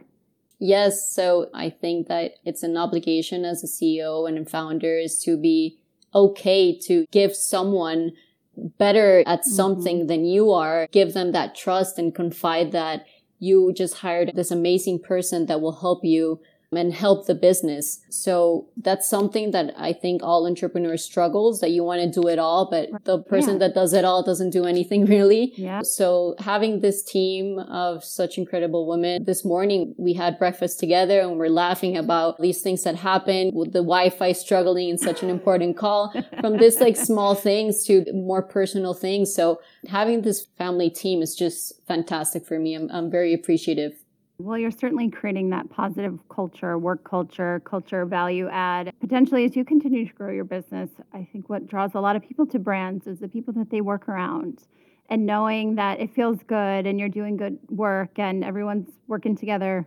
Yes. 0.60 1.10
So, 1.12 1.50
I 1.52 1.70
think 1.70 2.06
that 2.08 2.32
it's 2.44 2.62
an 2.62 2.76
obligation 2.76 3.44
as 3.44 3.64
a 3.64 3.66
CEO 3.66 4.28
and 4.28 4.38
a 4.38 4.48
founder 4.48 4.96
is 4.96 5.18
to 5.24 5.36
be 5.36 5.78
okay 6.14 6.78
to 6.78 7.06
give 7.10 7.34
someone 7.34 8.12
better 8.56 9.24
at 9.26 9.40
mm-hmm. 9.40 9.50
something 9.50 9.98
mm-hmm. 9.98 10.06
than 10.06 10.24
you 10.24 10.52
are, 10.52 10.86
give 10.92 11.12
them 11.14 11.32
that 11.32 11.56
trust 11.56 11.98
and 11.98 12.14
confide 12.14 12.70
that 12.72 13.04
you 13.40 13.72
just 13.72 13.94
hired 13.94 14.30
this 14.34 14.50
amazing 14.50 15.00
person 15.00 15.46
that 15.46 15.60
will 15.60 15.80
help 15.80 16.04
you 16.04 16.40
and 16.76 16.93
help 16.93 17.26
the 17.26 17.35
business. 17.35 18.00
So 18.09 18.69
that's 18.76 19.09
something 19.09 19.50
that 19.52 19.75
I 19.76 19.93
think 19.93 20.23
all 20.23 20.47
entrepreneurs 20.47 21.04
struggles 21.04 21.61
that 21.61 21.71
you 21.71 21.85
want 21.85 22.02
to 22.02 22.21
do 22.21 22.28
it 22.28 22.38
all, 22.38 22.69
but 22.71 22.88
the 23.04 23.19
person 23.19 23.54
yeah. 23.54 23.59
that 23.59 23.75
does 23.75 23.93
it 23.93 24.04
all 24.04 24.23
doesn't 24.23 24.50
do 24.50 24.64
anything 24.64 25.04
really. 25.16 25.52
Yeah. 25.57 25.83
So 25.83 26.35
having 26.38 26.81
this 26.81 27.02
team 27.02 27.59
of 27.59 28.04
such 28.04 28.38
incredible 28.38 28.87
women, 28.87 29.25
this 29.25 29.45
morning 29.45 29.95
we 29.99 30.14
had 30.14 30.38
breakfast 30.38 30.78
together 30.81 31.21
and 31.21 31.38
we're 31.38 31.49
laughing 31.49 31.97
about 31.97 32.40
these 32.40 32.61
things 32.62 32.83
that 32.85 32.97
happened 32.97 33.52
with 33.54 33.73
the 33.73 33.81
Wi-Fi 33.81 34.33
struggling 34.33 34.88
in 34.88 34.99
such 34.99 35.23
an 35.23 35.31
important 35.31 35.76
call 35.76 36.12
from 36.40 36.59
this 36.59 36.81
like 36.81 36.97
small 36.97 37.35
things 37.35 37.85
to 37.85 38.04
more 38.12 38.43
personal 38.43 38.95
things. 38.95 39.35
So 39.35 39.61
having 39.88 40.23
this 40.23 40.47
family 40.59 40.90
team 40.90 41.23
is 41.23 41.35
just 41.35 41.73
fantastic 41.87 42.47
for 42.47 42.59
me. 42.59 42.75
I'm, 42.75 42.90
I'm 42.90 43.11
very 43.11 43.35
appreciative 43.35 44.03
well, 44.38 44.58
you're 44.58 44.70
certainly 44.70 45.10
creating 45.10 45.50
that 45.50 45.70
positive 45.70 46.18
culture, 46.28 46.76
work 46.76 47.08
culture, 47.08 47.60
culture 47.64 48.04
value 48.04 48.48
add. 48.48 48.92
Potentially, 49.00 49.44
as 49.44 49.54
you 49.54 49.64
continue 49.64 50.06
to 50.06 50.14
grow 50.14 50.32
your 50.32 50.44
business, 50.44 50.90
I 51.12 51.28
think 51.32 51.48
what 51.48 51.66
draws 51.66 51.94
a 51.94 52.00
lot 52.00 52.16
of 52.16 52.22
people 52.22 52.46
to 52.46 52.58
brands 52.58 53.06
is 53.06 53.20
the 53.20 53.28
people 53.28 53.54
that 53.54 53.70
they 53.70 53.80
work 53.80 54.08
around 54.08 54.64
and 55.08 55.26
knowing 55.26 55.76
that 55.76 56.00
it 56.00 56.14
feels 56.14 56.42
good 56.46 56.86
and 56.86 56.98
you're 56.98 57.08
doing 57.08 57.36
good 57.36 57.58
work 57.68 58.18
and 58.18 58.42
everyone's 58.42 58.88
working 59.06 59.36
together 59.36 59.86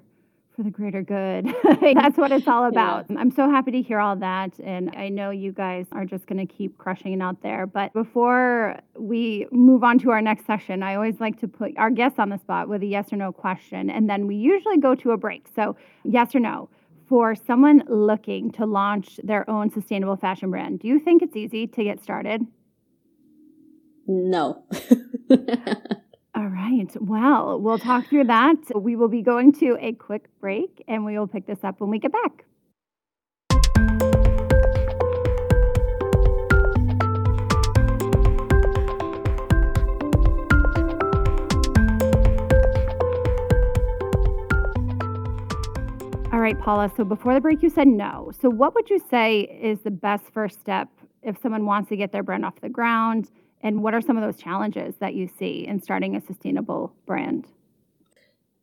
for 0.58 0.64
the 0.64 0.72
greater 0.72 1.04
good. 1.04 1.46
That's 1.82 2.18
what 2.18 2.32
it's 2.32 2.48
all 2.48 2.66
about. 2.66 3.06
Yeah. 3.10 3.20
I'm 3.20 3.32
so 3.32 3.50
happy 3.50 3.72
to 3.72 3.82
hear 3.82 4.00
all 4.00 4.16
that. 4.18 4.60
And 4.60 4.94
I 4.98 5.08
know 5.08 5.30
you 5.30 5.52
guys 5.52 5.86
are 5.92 6.04
just 6.04 6.26
going 6.26 6.46
to 6.46 6.52
keep 6.52 6.78
crushing 6.78 7.14
it 7.14 7.22
out 7.22 7.42
there. 7.44 7.68
But 7.68 7.94
before 7.94 8.80
we 8.98 9.48
move 9.52 9.84
on 9.84 10.00
to 10.00 10.10
our 10.10 10.22
next 10.22 10.46
session, 10.48 10.82
I 10.82 10.96
always 10.96 11.20
like 11.20 11.40
to 11.42 11.48
put 11.48 11.78
our 11.78 11.92
guests 11.92 12.18
on 12.20 12.30
the 12.30 12.40
spot 12.40 12.68
with 12.68 12.82
a 12.82 12.88
yes 12.88 13.14
or 13.14 13.18
no 13.18 13.32
question. 13.32 13.90
And 13.90 14.10
then 14.10 14.26
we 14.26 14.36
usually 14.36 14.78
go 14.78 14.96
to 14.96 15.12
a 15.12 15.18
break. 15.18 15.48
So, 15.56 15.78
yes 16.04 16.34
or 16.34 16.40
no. 16.40 16.70
For 17.08 17.36
someone 17.36 17.84
looking 17.88 18.52
to 18.54 18.66
launch 18.66 19.20
their 19.24 19.50
own 19.50 19.70
sustainable 19.70 20.18
fashion 20.18 20.50
brand, 20.50 20.80
do 20.80 20.90
you 20.90 21.00
think 21.00 21.22
it's 21.22 21.38
easy 21.38 21.66
to 21.66 21.84
get 21.84 22.04
started? 22.04 22.42
No. 24.08 24.66
All 26.38 26.50
right. 26.50 26.88
Well, 27.02 27.60
we'll 27.60 27.80
talk 27.80 28.06
through 28.10 28.26
that. 28.26 28.58
We 28.76 28.96
will 28.96 29.08
be 29.08 29.24
going 29.24 29.54
to 29.54 29.76
a 29.82 29.94
quick 29.94 30.26
break 30.40 30.84
and 30.88 31.04
we 31.04 31.18
will 31.18 31.26
pick 31.26 31.48
this 31.48 31.64
up 31.64 31.82
when 31.82 31.90
we 31.90 31.98
get 31.98 32.12
back. 32.12 32.46
All 46.32 46.40
right, 46.40 46.60
Paula. 46.60 46.92
So 46.96 47.04
before 47.04 47.34
the 47.34 47.42
break, 47.42 47.64
you 47.64 47.72
said 47.72 47.88
no. 47.88 48.32
So, 48.40 48.48
what 48.48 48.76
would 48.76 48.92
you 48.92 49.00
say 49.10 49.40
is 49.60 49.80
the 49.80 49.90
best 49.90 50.26
first 50.32 50.60
step 50.60 50.88
if 51.24 51.42
someone 51.42 51.66
wants 51.66 51.90
to 51.90 51.98
get 51.98 52.12
their 52.12 52.22
brand 52.22 52.46
off 52.46 52.62
the 52.62 52.70
ground? 52.70 53.32
And 53.68 53.84
what 53.84 53.94
are 53.94 54.00
some 54.00 54.16
of 54.16 54.24
those 54.24 54.42
challenges 54.42 54.96
that 55.02 55.14
you 55.14 55.28
see 55.28 55.68
in 55.68 55.82
starting 55.82 56.16
a 56.16 56.22
sustainable 56.22 56.96
brand? 57.06 57.48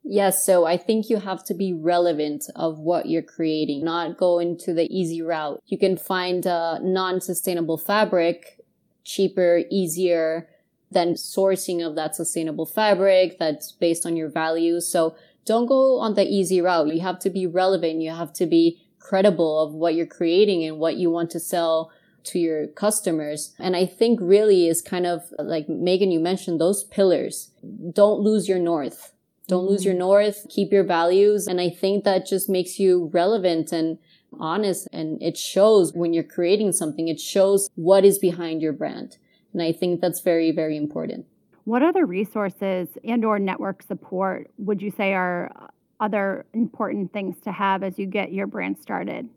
Yes, 0.03 0.43
so 0.43 0.65
I 0.65 0.77
think 0.77 1.11
you 1.11 1.17
have 1.17 1.43
to 1.45 1.53
be 1.53 1.73
relevant 1.73 2.45
of 2.55 2.79
what 2.79 3.05
you're 3.05 3.21
creating, 3.21 3.85
not 3.85 4.17
go 4.17 4.39
into 4.39 4.73
the 4.73 4.87
easy 4.89 5.21
route. 5.21 5.61
You 5.67 5.77
can 5.77 5.95
find 5.95 6.43
a 6.47 6.79
non-sustainable 6.81 7.77
fabric 7.77 8.59
cheaper, 9.03 9.61
easier 9.69 10.49
than 10.89 11.13
sourcing 11.13 11.85
of 11.85 11.95
that 11.95 12.15
sustainable 12.15 12.65
fabric 12.65 13.37
that's 13.37 13.73
based 13.73 14.07
on 14.07 14.17
your 14.17 14.29
values. 14.29 14.87
So 14.87 15.15
don't 15.45 15.67
go 15.67 15.99
on 15.99 16.15
the 16.15 16.25
easy 16.25 16.61
route. 16.61 16.91
You 16.91 17.01
have 17.01 17.19
to 17.19 17.29
be 17.29 17.45
relevant. 17.45 18.01
You 18.01 18.09
have 18.09 18.33
to 18.33 18.47
be 18.47 18.81
credible 18.97 19.61
of 19.61 19.71
what 19.71 19.93
you're 19.93 20.07
creating 20.07 20.63
and 20.63 20.79
what 20.79 20.95
you 20.95 21.11
want 21.11 21.29
to 21.29 21.39
sell 21.39 21.91
to 22.25 22.39
your 22.39 22.67
customers. 22.67 23.53
And 23.59 23.75
I 23.75 23.85
think 23.85 24.19
really 24.21 24.67
is 24.67 24.81
kind 24.81 25.05
of 25.05 25.21
like 25.39 25.69
Megan, 25.69 26.11
you 26.11 26.19
mentioned 26.19 26.59
those 26.59 26.83
pillars. 26.83 27.51
Don't 27.93 28.19
lose 28.19 28.47
your 28.47 28.59
north. 28.59 29.13
Don't 29.47 29.61
mm-hmm. 29.61 29.69
lose 29.69 29.85
your 29.85 29.93
north. 29.93 30.45
Keep 30.49 30.71
your 30.71 30.83
values. 30.83 31.47
And 31.47 31.61
I 31.61 31.69
think 31.69 32.03
that 32.03 32.25
just 32.25 32.49
makes 32.49 32.79
you 32.79 33.09
relevant 33.13 33.71
and 33.71 33.97
honest. 34.39 34.87
And 34.91 35.21
it 35.21 35.37
shows 35.37 35.93
when 35.93 36.13
you're 36.13 36.23
creating 36.23 36.71
something, 36.73 37.07
it 37.07 37.19
shows 37.19 37.69
what 37.75 38.05
is 38.05 38.19
behind 38.19 38.61
your 38.61 38.73
brand. 38.73 39.17
And 39.53 39.61
I 39.61 39.71
think 39.71 40.01
that's 40.01 40.21
very, 40.21 40.51
very 40.51 40.75
important. 40.75 41.25
What 41.63 41.81
other 41.81 42.05
resources 42.05 42.89
and 43.03 43.25
or 43.25 43.39
network 43.39 43.81
support 43.81 44.51
would 44.57 44.81
you 44.81 44.91
say 44.91 45.13
are 45.13 45.71
other 45.99 46.45
important 46.53 47.13
things 47.13 47.39
to 47.41 47.51
have 47.51 47.81
as 47.81 47.97
you 47.97 48.05
get 48.05 48.31
your 48.31 48.47
brand 48.47 48.77
started? 48.77 49.29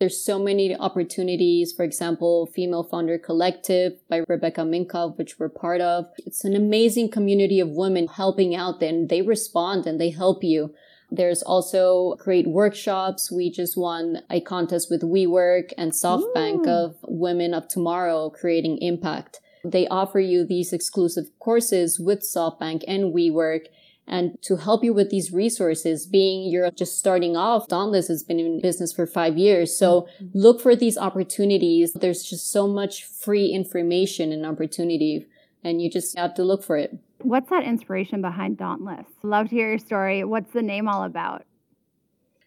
There's 0.00 0.24
so 0.24 0.38
many 0.38 0.74
opportunities. 0.74 1.74
For 1.74 1.84
example, 1.84 2.46
Female 2.46 2.82
Founder 2.82 3.18
Collective 3.18 3.92
by 4.08 4.24
Rebecca 4.28 4.62
Minkoff, 4.62 5.18
which 5.18 5.38
we're 5.38 5.50
part 5.50 5.82
of. 5.82 6.06
It's 6.24 6.42
an 6.42 6.56
amazing 6.56 7.10
community 7.10 7.60
of 7.60 7.68
women 7.68 8.08
helping 8.08 8.56
out 8.56 8.82
and 8.82 9.10
they 9.10 9.20
respond 9.20 9.86
and 9.86 10.00
they 10.00 10.08
help 10.08 10.42
you. 10.42 10.74
There's 11.10 11.42
also 11.42 12.14
great 12.18 12.46
workshops. 12.46 13.30
We 13.30 13.50
just 13.50 13.76
won 13.76 14.22
a 14.30 14.40
contest 14.40 14.88
with 14.90 15.02
WeWork 15.02 15.74
and 15.76 15.92
SoftBank 15.92 16.66
Ooh. 16.66 16.70
of 16.70 16.96
Women 17.02 17.52
of 17.52 17.68
Tomorrow 17.68 18.30
creating 18.30 18.78
impact. 18.78 19.40
They 19.62 19.86
offer 19.88 20.20
you 20.20 20.46
these 20.46 20.72
exclusive 20.72 21.26
courses 21.38 22.00
with 22.00 22.20
SoftBank 22.20 22.84
and 22.88 23.12
WeWork 23.12 23.66
and 24.06 24.40
to 24.42 24.56
help 24.56 24.82
you 24.82 24.92
with 24.92 25.10
these 25.10 25.32
resources, 25.32 26.06
being 26.06 26.50
you're 26.50 26.70
just 26.70 26.98
starting 26.98 27.36
off, 27.36 27.68
Dauntless 27.68 28.08
has 28.08 28.22
been 28.22 28.40
in 28.40 28.60
business 28.60 28.92
for 28.92 29.06
five 29.06 29.38
years. 29.38 29.76
So 29.76 30.08
mm-hmm. 30.22 30.26
look 30.34 30.60
for 30.60 30.74
these 30.74 30.98
opportunities. 30.98 31.92
There's 31.92 32.24
just 32.24 32.50
so 32.50 32.66
much 32.66 33.04
free 33.04 33.46
information 33.46 34.32
and 34.32 34.44
opportunity 34.44 35.26
and 35.62 35.80
you 35.82 35.90
just 35.90 36.16
have 36.18 36.34
to 36.34 36.42
look 36.42 36.64
for 36.64 36.76
it. 36.76 36.96
What's 37.22 37.50
that 37.50 37.64
inspiration 37.64 38.22
behind 38.22 38.56
Dauntless? 38.56 39.06
Love 39.22 39.50
to 39.50 39.54
hear 39.54 39.68
your 39.70 39.78
story. 39.78 40.24
What's 40.24 40.52
the 40.52 40.62
name 40.62 40.88
all 40.88 41.04
about? 41.04 41.44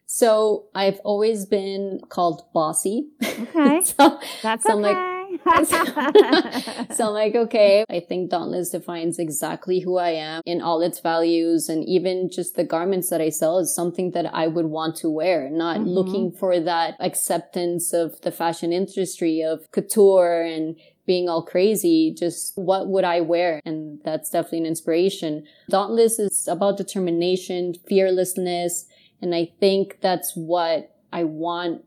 So 0.06 0.66
I've 0.76 1.00
always 1.00 1.46
been 1.46 2.02
called 2.10 2.44
bossy. 2.54 3.10
Okay. 3.56 3.82
so, 3.82 4.20
That's 4.42 4.64
so 4.64 4.78
okay. 4.78 4.78
I'm 4.78 4.82
like, 4.82 5.12
so 6.94 7.08
I'm 7.08 7.14
like, 7.14 7.36
okay, 7.36 7.86
I 7.90 8.00
think 8.00 8.30
Dauntless 8.30 8.70
defines 8.70 9.20
exactly 9.20 9.80
who 9.80 9.98
I 9.98 10.12
am 10.12 10.42
in 10.46 10.62
all 10.62 10.82
its 10.82 11.00
values. 11.00 11.70
And 11.70 11.84
even 11.84 12.30
just 12.30 12.56
the 12.56 12.64
garments 12.64 13.10
that 13.10 13.22
I 13.22 13.30
sell 13.30 13.60
is 13.60 13.76
something 13.76 14.12
that 14.12 14.34
I 14.34 14.48
would 14.48 14.68
want 14.68 14.96
to 14.98 15.10
wear, 15.10 15.50
not 15.50 15.78
mm-hmm. 15.78 15.90
looking 15.90 16.32
for 16.32 16.60
that 16.60 16.96
acceptance 17.00 17.94
of 17.94 18.20
the 18.22 18.32
fashion 18.32 18.72
industry 18.72 19.42
of 19.42 19.70
couture 19.72 20.42
and 20.42 20.76
being 21.06 21.28
all 21.28 21.44
crazy, 21.44 22.16
just 22.18 22.54
what 22.56 22.88
would 22.88 23.04
I 23.04 23.22
wear? 23.22 23.62
And 23.66 24.00
that's 24.06 24.30
definitely 24.30 24.60
an 24.60 24.66
inspiration. 24.68 25.46
Dauntless 25.70 26.20
is 26.20 26.48
about 26.48 26.78
determination, 26.78 27.76
fearlessness. 27.88 28.86
And 29.22 29.36
I 29.36 29.52
think 29.60 30.00
that's 30.02 30.34
what 30.36 30.96
I 31.12 31.26
want 31.26 31.84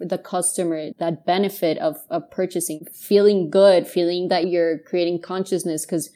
the 0.00 0.18
customer 0.18 0.90
that 0.98 1.26
benefit 1.26 1.78
of, 1.78 1.98
of 2.10 2.30
purchasing, 2.30 2.86
feeling 2.92 3.50
good, 3.50 3.86
feeling 3.86 4.28
that 4.28 4.48
you're 4.48 4.78
creating 4.78 5.20
consciousness 5.20 5.84
because 5.84 6.10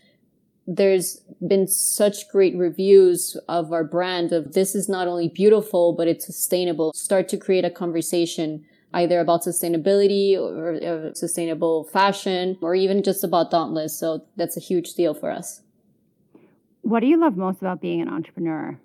there's 0.66 1.20
been 1.46 1.68
such 1.68 2.28
great 2.30 2.56
reviews 2.56 3.36
of 3.48 3.72
our 3.72 3.84
brand 3.84 4.32
of 4.32 4.54
this 4.54 4.74
is 4.74 4.88
not 4.88 5.06
only 5.06 5.28
beautiful, 5.28 5.92
but 5.92 6.08
it's 6.08 6.24
sustainable. 6.24 6.92
Start 6.94 7.28
to 7.28 7.36
create 7.36 7.64
a 7.64 7.70
conversation 7.70 8.64
either 8.94 9.20
about 9.20 9.42
sustainability 9.42 10.36
or, 10.38 10.74
or 10.74 11.14
sustainable 11.14 11.84
fashion 11.84 12.56
or 12.62 12.74
even 12.74 13.02
just 13.02 13.24
about 13.24 13.50
Dauntless. 13.50 13.98
So 13.98 14.24
that's 14.36 14.56
a 14.56 14.60
huge 14.60 14.94
deal 14.94 15.12
for 15.12 15.30
us. 15.30 15.60
What 16.82 17.00
do 17.00 17.06
you 17.06 17.18
love 17.18 17.36
most 17.36 17.60
about 17.60 17.80
being 17.80 18.00
an 18.00 18.08
entrepreneur? 18.08 18.78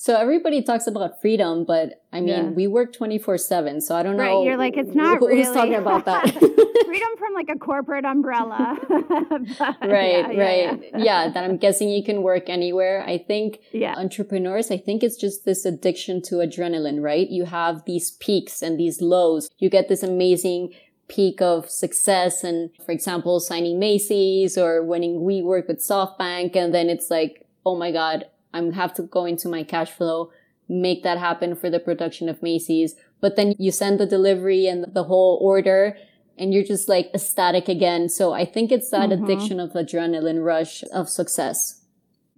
So 0.00 0.16
everybody 0.16 0.62
talks 0.62 0.86
about 0.86 1.20
freedom, 1.20 1.66
but 1.66 2.02
I 2.10 2.20
mean, 2.20 2.28
yeah. 2.28 2.42
we 2.44 2.66
work 2.66 2.94
24 2.94 3.36
seven. 3.36 3.82
So 3.82 3.94
I 3.94 4.02
don't 4.02 4.16
know. 4.16 4.38
Right. 4.38 4.46
You're 4.46 4.56
like, 4.56 4.78
it's 4.78 4.94
not 4.94 5.18
who's 5.18 5.28
really. 5.28 5.54
talking 5.54 5.74
about 5.74 6.06
that. 6.06 6.22
freedom 6.86 7.08
from 7.18 7.34
like 7.34 7.50
a 7.50 7.58
corporate 7.58 8.06
umbrella. 8.06 8.78
but, 8.88 9.76
right. 9.82 10.24
Yeah, 10.34 10.42
right. 10.42 10.82
Yeah, 10.94 10.96
yeah. 10.96 11.28
That 11.28 11.44
I'm 11.44 11.58
guessing 11.58 11.90
you 11.90 12.02
can 12.02 12.22
work 12.22 12.48
anywhere. 12.48 13.04
I 13.06 13.18
think 13.18 13.58
yeah. 13.72 13.94
entrepreneurs, 13.94 14.70
I 14.70 14.78
think 14.78 15.02
it's 15.02 15.18
just 15.18 15.44
this 15.44 15.66
addiction 15.66 16.22
to 16.22 16.36
adrenaline, 16.36 17.02
right? 17.02 17.28
You 17.28 17.44
have 17.44 17.84
these 17.84 18.12
peaks 18.12 18.62
and 18.62 18.80
these 18.80 19.02
lows. 19.02 19.50
You 19.58 19.68
get 19.68 19.90
this 19.90 20.02
amazing 20.02 20.72
peak 21.08 21.42
of 21.42 21.68
success 21.68 22.42
and 22.42 22.70
for 22.86 22.92
example, 22.92 23.38
signing 23.38 23.78
Macy's 23.78 24.56
or 24.56 24.82
winning 24.82 25.20
WeWork 25.20 25.68
with 25.68 25.80
SoftBank. 25.80 26.56
And 26.56 26.72
then 26.72 26.88
it's 26.88 27.10
like, 27.10 27.46
oh 27.66 27.76
my 27.76 27.92
God, 27.92 28.24
I 28.52 28.62
have 28.74 28.94
to 28.94 29.02
go 29.02 29.24
into 29.24 29.48
my 29.48 29.62
cash 29.62 29.90
flow, 29.90 30.30
make 30.68 31.02
that 31.02 31.18
happen 31.18 31.54
for 31.54 31.70
the 31.70 31.80
production 31.80 32.28
of 32.28 32.42
Macy's. 32.42 32.94
But 33.20 33.36
then 33.36 33.54
you 33.58 33.70
send 33.70 34.00
the 34.00 34.06
delivery 34.06 34.66
and 34.66 34.86
the 34.92 35.04
whole 35.04 35.38
order 35.42 35.96
and 36.38 36.54
you're 36.54 36.64
just 36.64 36.88
like 36.88 37.10
ecstatic 37.14 37.68
again. 37.68 38.08
So 38.08 38.32
I 38.32 38.46
think 38.46 38.72
it's 38.72 38.90
that 38.90 39.10
mm-hmm. 39.10 39.24
addiction 39.24 39.60
of 39.60 39.72
adrenaline 39.72 40.42
rush 40.42 40.82
of 40.92 41.08
success. 41.08 41.79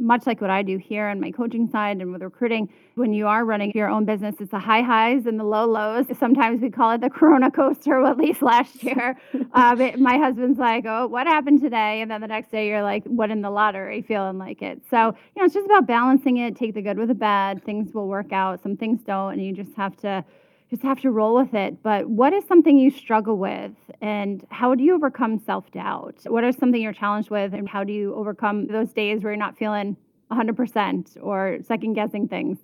Much 0.02 0.26
like 0.26 0.40
what 0.40 0.50
I 0.50 0.62
do 0.62 0.76
here 0.76 1.06
on 1.06 1.20
my 1.20 1.30
coaching 1.30 1.68
side 1.68 1.98
and 1.98 2.12
with 2.12 2.22
recruiting, 2.22 2.68
when 2.96 3.12
you 3.12 3.26
are 3.26 3.44
running 3.44 3.72
your 3.74 3.88
own 3.88 4.04
business, 4.04 4.34
it's 4.40 4.50
the 4.50 4.58
high 4.58 4.82
highs 4.82 5.26
and 5.26 5.38
the 5.38 5.44
low 5.44 5.64
lows. 5.64 6.06
Sometimes 6.18 6.60
we 6.60 6.70
call 6.70 6.90
it 6.90 7.00
the 7.00 7.10
Corona 7.18 7.50
coaster, 7.50 8.04
at 8.04 8.18
least 8.18 8.42
last 8.42 8.82
year. 8.82 9.16
um, 9.52 9.80
it, 9.80 9.98
my 9.98 10.18
husband's 10.18 10.58
like, 10.58 10.84
oh, 10.86 11.06
what 11.06 11.26
happened 11.26 11.60
today? 11.60 12.02
And 12.02 12.10
then 12.10 12.20
the 12.20 12.26
next 12.26 12.50
day 12.50 12.68
you're 12.68 12.82
like, 12.82 13.04
what 13.04 13.30
in 13.30 13.40
the 13.40 13.50
lottery, 13.50 14.02
feeling 14.02 14.38
like 14.38 14.60
it. 14.60 14.82
So, 14.90 15.14
you 15.34 15.42
know, 15.42 15.44
it's 15.44 15.54
just 15.54 15.66
about 15.66 15.86
balancing 15.86 16.38
it, 16.38 16.56
take 16.56 16.74
the 16.74 16.82
good 16.82 16.98
with 16.98 17.08
the 17.08 17.14
bad. 17.14 17.64
Things 17.64 17.94
will 17.94 18.08
work 18.08 18.32
out, 18.32 18.62
some 18.62 18.76
things 18.76 19.02
don't, 19.02 19.34
and 19.34 19.44
you 19.44 19.52
just 19.52 19.74
have 19.76 19.96
to 19.98 20.24
just 20.72 20.82
have 20.82 21.00
to 21.00 21.10
roll 21.10 21.34
with 21.36 21.52
it. 21.52 21.82
But 21.82 22.08
what 22.08 22.32
is 22.32 22.46
something 22.46 22.78
you 22.78 22.90
struggle 22.90 23.36
with 23.36 23.72
and 24.00 24.42
how 24.50 24.74
do 24.74 24.82
you 24.82 24.94
overcome 24.94 25.38
self 25.38 25.70
doubt? 25.70 26.16
What 26.26 26.44
is 26.44 26.56
something 26.56 26.80
you're 26.80 26.94
challenged 26.94 27.28
with 27.28 27.52
and 27.52 27.68
how 27.68 27.84
do 27.84 27.92
you 27.92 28.14
overcome 28.14 28.68
those 28.68 28.90
days 28.90 29.22
where 29.22 29.34
you're 29.34 29.38
not 29.38 29.58
feeling 29.58 29.98
100% 30.30 31.18
or 31.20 31.58
second 31.68 31.92
guessing 31.92 32.26
things? 32.26 32.56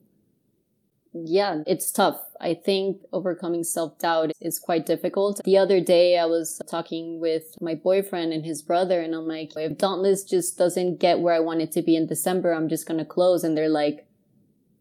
Yeah, 1.13 1.63
it's 1.67 1.91
tough. 1.91 2.19
I 2.41 2.55
think 2.55 3.03
overcoming 3.13 3.65
self 3.65 3.99
doubt 3.99 4.31
is 4.41 4.59
quite 4.59 4.87
difficult. 4.87 5.41
The 5.45 5.59
other 5.59 5.81
day, 5.81 6.19
I 6.19 6.25
was 6.27 6.63
talking 6.71 7.21
with 7.21 7.57
my 7.61 7.75
boyfriend 7.75 8.33
and 8.33 8.45
his 8.45 8.63
brother, 8.63 9.01
and 9.01 9.15
I'm 9.15 9.27
like, 9.27 9.53
if 9.57 9.77
Dauntless 9.77 10.25
just 10.25 10.57
doesn't 10.57 10.99
get 11.01 11.21
where 11.21 11.35
I 11.35 11.41
want 11.41 11.61
it 11.61 11.73
to 11.73 11.83
be 11.83 11.97
in 11.97 12.07
December, 12.07 12.53
I'm 12.53 12.69
just 12.69 12.87
going 12.87 12.99
to 12.99 13.05
close. 13.05 13.43
And 13.43 13.57
they're 13.57 13.69
like, 13.69 14.07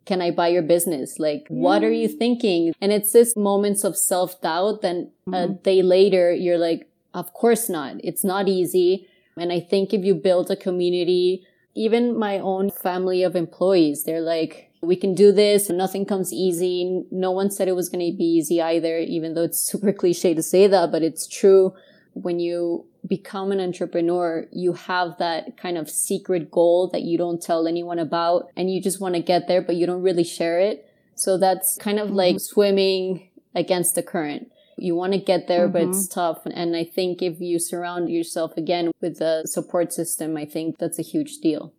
can 0.08 0.22
I 0.22 0.32
buy 0.32 0.48
your 0.48 0.64
business? 0.64 1.20
Like, 1.20 1.48
yeah. 1.50 1.58
what 1.58 1.84
are 1.84 1.92
you 1.92 2.08
thinking? 2.08 2.74
And 2.82 2.92
it's 2.92 3.12
this 3.12 3.36
moments 3.36 3.84
of 3.84 3.96
self 3.98 4.42
doubt. 4.42 4.82
Then 4.82 5.12
mm-hmm. 5.28 5.34
a 5.34 5.48
day 5.50 5.84
later, 5.84 6.34
you're 6.34 6.58
like, 6.58 6.90
of 7.14 7.34
course 7.34 7.70
not. 7.70 7.98
It's 8.04 8.24
not 8.24 8.48
easy. 8.48 9.08
And 9.38 9.52
I 9.52 9.60
think 9.60 9.94
if 9.94 10.04
you 10.04 10.16
build 10.16 10.50
a 10.50 10.56
community, 10.56 11.46
even 11.76 12.18
my 12.18 12.40
own 12.40 12.72
family 12.72 13.22
of 13.22 13.36
employees, 13.36 14.04
they're 14.06 14.22
like, 14.22 14.72
we 14.82 14.96
can 14.96 15.14
do 15.14 15.32
this. 15.32 15.70
Nothing 15.70 16.06
comes 16.06 16.32
easy. 16.32 17.04
No 17.12 17.32
one 17.32 17.52
said 17.52 17.68
it 17.68 17.76
was 17.76 17.90
going 17.90 18.12
to 18.12 18.18
be 18.18 18.24
easy 18.24 18.62
either, 18.62 18.98
even 19.00 19.34
though 19.34 19.44
it's 19.44 19.60
super 19.60 19.92
cliche 20.02 20.34
to 20.34 20.42
say 20.42 20.68
that, 20.68 20.92
but 20.92 21.04
it's 21.04 21.28
true. 21.28 21.74
When 22.14 22.40
you 22.40 22.86
become 23.08 23.52
an 23.52 23.60
entrepreneur, 23.60 24.46
you 24.52 24.74
have 24.74 25.18
that 25.20 25.58
kind 25.58 25.78
of 25.78 25.90
secret 25.90 26.52
goal 26.52 26.90
that 26.92 27.04
you 27.04 27.18
don't 27.18 27.42
tell 27.42 27.68
anyone 27.68 28.00
about 28.00 28.50
and 28.56 28.72
you 28.72 28.82
just 28.82 29.00
want 29.00 29.16
to 29.16 29.22
get 29.22 29.48
there, 29.48 29.62
but 29.62 29.76
you 29.76 29.86
don't 29.86 30.02
really 30.02 30.24
share 30.24 30.60
it. 30.60 30.90
So 31.16 31.38
that's 31.38 31.78
kind 31.78 32.00
of 32.00 32.08
mm-hmm. 32.08 32.18
like 32.18 32.40
swimming 32.40 33.30
against 33.56 33.96
the 33.96 34.04
current. 34.04 34.52
You 34.78 34.96
want 34.96 35.14
to 35.14 35.20
get 35.20 35.48
there, 35.48 35.64
mm-hmm. 35.64 35.74
but 35.74 35.82
it's 35.84 36.08
mm-hmm. 36.08 36.20
tough. 36.20 36.46
And 36.46 36.76
I 36.76 36.84
think 36.84 37.22
if 37.22 37.40
you 37.40 37.60
surround 37.60 38.10
yourself 38.10 38.56
again 38.58 38.92
with 39.02 39.20
the 39.20 39.44
support 39.46 39.94
system, 39.94 40.38
I 40.38 40.46
think 40.46 40.78
that's 40.78 41.00
a 41.00 41.04
huge 41.04 41.38
deal. 41.38 41.74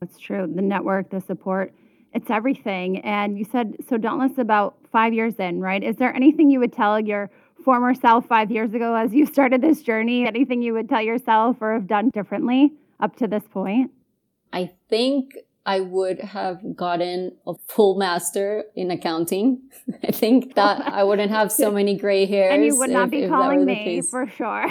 That's 0.00 0.18
true. 0.18 0.46
The 0.52 0.62
network, 0.62 1.10
the 1.10 1.20
support, 1.20 1.72
it's 2.12 2.30
everything. 2.30 2.98
And 3.00 3.38
you 3.38 3.44
said, 3.44 3.76
so 3.88 3.96
Dauntless 3.96 4.38
about 4.38 4.76
five 4.92 5.12
years 5.12 5.34
in, 5.36 5.60
right? 5.60 5.82
Is 5.82 5.96
there 5.96 6.14
anything 6.14 6.50
you 6.50 6.60
would 6.60 6.72
tell 6.72 7.00
your 7.00 7.30
former 7.64 7.94
self 7.94 8.26
five 8.26 8.50
years 8.50 8.74
ago 8.74 8.94
as 8.94 9.12
you 9.12 9.26
started 9.26 9.62
this 9.62 9.82
journey? 9.82 10.26
Anything 10.26 10.62
you 10.62 10.74
would 10.74 10.88
tell 10.88 11.02
yourself 11.02 11.56
or 11.60 11.72
have 11.74 11.86
done 11.86 12.10
differently 12.10 12.72
up 13.00 13.16
to 13.16 13.26
this 13.26 13.44
point? 13.50 13.90
I 14.52 14.70
think 14.88 15.34
I 15.66 15.80
would 15.80 16.20
have 16.20 16.76
gotten 16.76 17.36
a 17.46 17.54
full 17.66 17.96
master 17.96 18.64
in 18.76 18.90
accounting. 18.90 19.62
I 20.04 20.12
think 20.12 20.54
that 20.56 20.82
I 20.82 21.04
wouldn't 21.04 21.30
have 21.30 21.50
so 21.50 21.70
many 21.70 21.96
gray 21.96 22.26
hairs. 22.26 22.52
And 22.54 22.64
you 22.64 22.76
would 22.78 22.90
not 22.90 23.06
if, 23.06 23.10
be 23.10 23.22
if 23.22 23.30
calling 23.30 23.64
me 23.64 24.02
for 24.02 24.28
sure. 24.28 24.66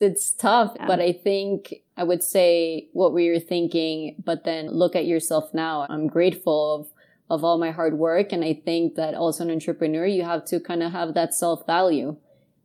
it's 0.00 0.32
tough, 0.32 0.74
yeah. 0.76 0.86
but 0.86 1.00
I 1.00 1.12
think 1.12 1.82
I 1.96 2.04
would 2.04 2.22
say 2.22 2.88
what 2.92 3.12
we 3.12 3.28
were 3.28 3.40
thinking, 3.40 4.14
but 4.24 4.44
then 4.44 4.68
look 4.70 4.94
at 4.94 5.04
yourself 5.04 5.52
now. 5.52 5.86
I'm 5.88 6.06
grateful 6.06 6.76
of 6.76 6.93
of 7.30 7.42
all 7.42 7.58
my 7.58 7.70
hard 7.70 7.98
work. 7.98 8.32
And 8.32 8.44
I 8.44 8.54
think 8.64 8.94
that 8.96 9.14
also 9.14 9.44
an 9.44 9.50
entrepreneur, 9.50 10.06
you 10.06 10.24
have 10.24 10.44
to 10.46 10.60
kind 10.60 10.82
of 10.82 10.92
have 10.92 11.14
that 11.14 11.34
self 11.34 11.66
value 11.66 12.16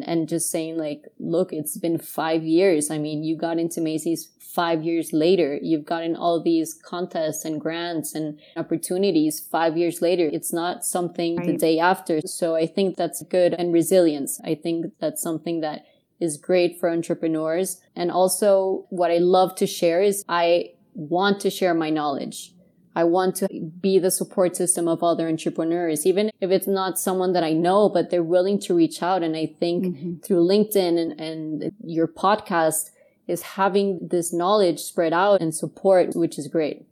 and 0.01 0.29
just 0.29 0.49
saying 0.49 0.77
like, 0.77 1.05
look, 1.19 1.51
it's 1.51 1.77
been 1.77 1.97
five 1.97 2.43
years. 2.43 2.89
I 2.89 2.97
mean, 2.97 3.23
you 3.23 3.35
got 3.35 3.59
into 3.59 3.81
Macy's 3.81 4.29
five 4.39 4.83
years 4.83 5.13
later. 5.13 5.59
You've 5.61 5.85
gotten 5.85 6.15
all 6.15 6.41
these 6.41 6.73
contests 6.73 7.45
and 7.45 7.61
grants 7.61 8.15
and 8.15 8.39
opportunities 8.55 9.39
five 9.39 9.77
years 9.77 10.01
later. 10.01 10.29
It's 10.31 10.51
not 10.51 10.83
something 10.83 11.37
right. 11.37 11.47
the 11.47 11.57
day 11.57 11.79
after. 11.79 12.21
So 12.21 12.55
I 12.55 12.65
think 12.65 12.95
that's 12.95 13.21
good 13.23 13.53
and 13.53 13.73
resilience. 13.73 14.39
I 14.43 14.55
think 14.55 14.87
that's 14.99 15.21
something 15.21 15.61
that 15.61 15.85
is 16.19 16.37
great 16.37 16.79
for 16.79 16.89
entrepreneurs. 16.89 17.81
And 17.95 18.11
also 18.11 18.85
what 18.89 19.11
I 19.11 19.17
love 19.17 19.55
to 19.57 19.67
share 19.67 20.01
is 20.01 20.25
I 20.27 20.71
want 20.93 21.39
to 21.41 21.49
share 21.49 21.73
my 21.73 21.89
knowledge. 21.89 22.53
I 22.99 23.05
want 23.05 23.35
to 23.37 23.47
be 23.87 23.97
the 23.97 24.11
support 24.11 24.57
system 24.57 24.87
of 24.87 25.01
other 25.01 25.27
entrepreneurs, 25.29 26.05
even 26.05 26.31
if 26.41 26.51
it's 26.51 26.67
not 26.67 26.99
someone 26.99 27.31
that 27.33 27.45
I 27.45 27.53
know, 27.53 27.87
but 27.87 28.09
they're 28.09 28.31
willing 28.35 28.59
to 28.65 28.73
reach 28.73 29.01
out. 29.01 29.23
And 29.23 29.37
I 29.37 29.45
think 29.61 29.77
mm-hmm. 29.85 30.15
through 30.23 30.43
LinkedIn 30.45 30.93
and, 31.01 31.11
and 31.19 31.71
your 31.83 32.07
podcast 32.07 32.91
is 33.27 33.41
having 33.59 33.85
this 34.15 34.33
knowledge 34.33 34.79
spread 34.81 35.13
out 35.13 35.39
and 35.39 35.55
support, 35.55 36.15
which 36.15 36.37
is 36.37 36.47
great. 36.47 36.85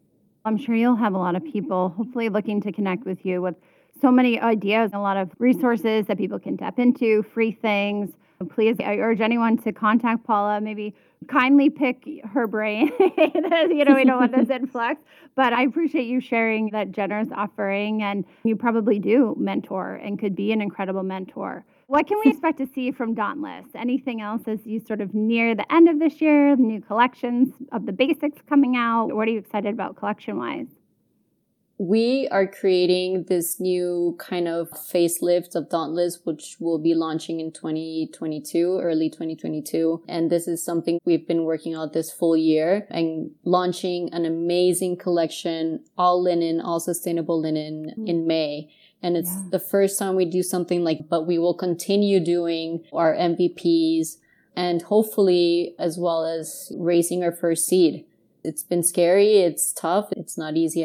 I'm 0.45 0.57
sure 0.57 0.75
you'll 0.75 0.95
have 0.95 1.13
a 1.13 1.17
lot 1.17 1.35
of 1.35 1.43
people 1.43 1.89
hopefully 1.89 2.29
looking 2.29 2.61
to 2.61 2.71
connect 2.71 3.05
with 3.05 3.25
you 3.25 3.41
with 3.41 3.55
so 4.01 4.09
many 4.11 4.39
ideas, 4.39 4.91
and 4.93 4.99
a 4.99 5.01
lot 5.01 5.17
of 5.17 5.31
resources 5.39 6.05
that 6.07 6.17
people 6.17 6.39
can 6.39 6.55
tap 6.55 6.79
into, 6.79 7.23
free 7.33 7.51
things. 7.51 8.11
Please, 8.49 8.77
I 8.79 8.97
urge 8.97 9.19
anyone 9.19 9.57
to 9.59 9.71
contact 9.71 10.23
Paula, 10.23 10.61
maybe 10.61 10.93
kindly 11.27 11.69
pick 11.69 12.07
her 12.31 12.47
brain. 12.47 12.91
you 12.99 13.83
know, 13.85 13.95
we 13.95 14.05
don't 14.05 14.19
want 14.19 14.35
this 14.35 14.49
influx, 14.49 15.01
but 15.35 15.53
I 15.53 15.63
appreciate 15.63 16.07
you 16.07 16.21
sharing 16.21 16.69
that 16.71 16.91
generous 16.91 17.29
offering. 17.35 18.03
And 18.03 18.25
you 18.43 18.55
probably 18.55 18.99
do 18.99 19.35
mentor 19.39 19.95
and 19.95 20.19
could 20.19 20.35
be 20.35 20.51
an 20.51 20.61
incredible 20.61 21.03
mentor. 21.03 21.65
What 21.87 22.05
can 22.07 22.19
we 22.23 22.31
expect 22.31 22.59
to 22.59 22.67
see 22.67 22.91
from 22.91 23.15
Dauntless? 23.15 23.65
Anything 23.73 24.21
else 24.21 24.43
as 24.47 24.65
you 24.65 24.79
sort 24.79 25.01
of 25.01 25.13
near 25.13 25.55
the 25.55 25.71
end 25.73 25.89
of 25.89 25.99
this 25.99 26.21
year, 26.21 26.55
new 26.55 26.81
collections 26.81 27.53
of 27.71 27.85
the 27.85 27.93
basics 27.93 28.39
coming 28.47 28.75
out? 28.75 29.13
What 29.13 29.27
are 29.27 29.31
you 29.31 29.39
excited 29.39 29.73
about 29.73 29.95
collection 29.95 30.37
wise? 30.37 30.76
We 31.79 32.27
are 32.29 32.47
creating 32.47 33.25
this 33.27 33.59
new 33.59 34.15
kind 34.17 34.47
of 34.47 34.69
facelift 34.71 35.55
of 35.55 35.69
Dauntless, 35.69 36.19
which 36.23 36.57
will 36.59 36.79
be 36.79 36.95
launching 36.95 37.39
in 37.39 37.51
2022, 37.51 38.79
early 38.81 39.09
2022. 39.09 40.03
And 40.07 40.31
this 40.31 40.47
is 40.47 40.63
something 40.63 40.99
we've 41.05 41.27
been 41.27 41.43
working 41.43 41.75
on 41.75 41.91
this 41.93 42.11
full 42.11 42.35
year 42.35 42.87
and 42.89 43.31
launching 43.43 44.09
an 44.11 44.25
amazing 44.25 44.97
collection, 44.97 45.83
all 45.97 46.21
linen, 46.21 46.61
all 46.61 46.79
sustainable 46.79 47.39
linen 47.39 47.93
mm. 47.95 48.07
in 48.07 48.25
May. 48.25 48.73
And 49.03 49.15
it's 49.15 49.31
yeah. 49.35 49.43
the 49.51 49.59
first 49.59 49.99
time 49.99 50.15
we 50.15 50.25
do 50.25 50.41
something 50.41 50.83
like, 50.83 51.07
but 51.07 51.27
we 51.27 51.37
will 51.37 51.53
continue 51.53 52.19
doing 52.19 52.83
our 52.91 53.13
MVPs 53.13 54.17
and 54.55 54.81
hopefully 54.81 55.75
as 55.77 55.99
well 55.99 56.25
as 56.25 56.71
raising 56.75 57.23
our 57.23 57.31
first 57.31 57.67
seed. 57.67 58.05
It's 58.43 58.63
been 58.63 58.81
scary. 58.81 59.37
It's 59.37 59.71
tough. 59.71 60.07
It's 60.13 60.37
not 60.37 60.57
easy 60.57 60.83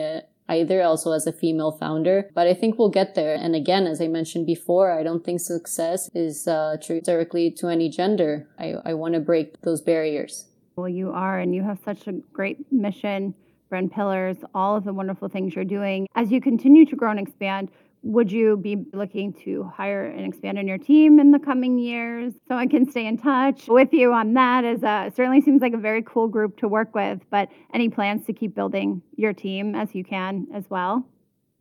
either, 0.53 0.83
also 0.83 1.13
as 1.13 1.27
a 1.27 1.33
female 1.33 1.73
founder. 1.73 2.31
But 2.35 2.47
I 2.47 2.55
think 2.55 2.79
we'll 2.79 2.91
get 3.01 3.15
there. 3.15 3.35
And 3.35 3.55
again, 3.55 3.87
as 3.87 4.01
I 4.01 4.09
mentioned 4.09 4.47
before, 4.47 4.89
I 4.99 5.03
don't 5.03 5.25
think 5.25 5.41
success 5.41 6.11
is 6.15 6.47
uh, 6.47 6.77
directly 7.05 7.51
to 7.59 7.69
any 7.69 7.89
gender. 7.89 8.49
I, 8.59 8.75
I 8.85 8.95
want 8.95 9.15
to 9.15 9.21
break 9.21 9.61
those 9.63 9.81
barriers. 9.81 10.47
Well, 10.77 10.89
you 10.89 11.11
are, 11.11 11.39
and 11.39 11.55
you 11.55 11.63
have 11.63 11.79
such 11.85 12.07
a 12.07 12.13
great 12.33 12.59
mission, 12.73 13.35
brand 13.69 13.93
pillars, 13.93 14.39
all 14.55 14.77
of 14.77 14.85
the 14.85 14.93
wonderful 14.93 15.29
things 15.29 15.55
you're 15.55 15.65
doing. 15.65 16.07
As 16.15 16.31
you 16.31 16.41
continue 16.41 16.85
to 16.87 16.97
grow 16.97 17.11
and 17.11 17.21
expand, 17.21 17.71
would 18.03 18.33
you 18.33 18.57
be 18.57 18.85
looking 18.93 19.33
to 19.45 19.65
hire 19.65 20.05
and 20.05 20.27
expand 20.27 20.59
on 20.59 20.67
your 20.67 20.79
team 20.79 21.21
in 21.21 21.31
the 21.31 21.39
coming 21.39 21.79
years 21.79 22.35
so 22.49 22.57
I 22.57 22.67
can 22.67 22.91
stay 22.91 23.07
in 23.07 23.17
touch 23.17 23.69
with 23.69 23.93
you 23.93 24.13
on 24.13 24.35
that? 24.35 24.65
As 24.65 24.83
a, 24.83 25.13
certainly 25.15 25.41
seems 25.41 25.63
like 25.63 25.73
a 25.73 25.79
very 25.79 26.03
cool 26.03 26.29
group 26.29 26.59
to 26.59 26.69
work 26.69 26.95
with. 26.95 27.21
But 27.31 27.49
any 27.73 27.89
plans 27.89 28.27
to 28.27 28.33
keep 28.33 28.55
building 28.55 29.03
your 29.17 29.33
team 29.33 29.75
as 29.75 29.95
you 29.95 30.05
can 30.05 30.49
as 30.53 30.65
well? 30.69 31.07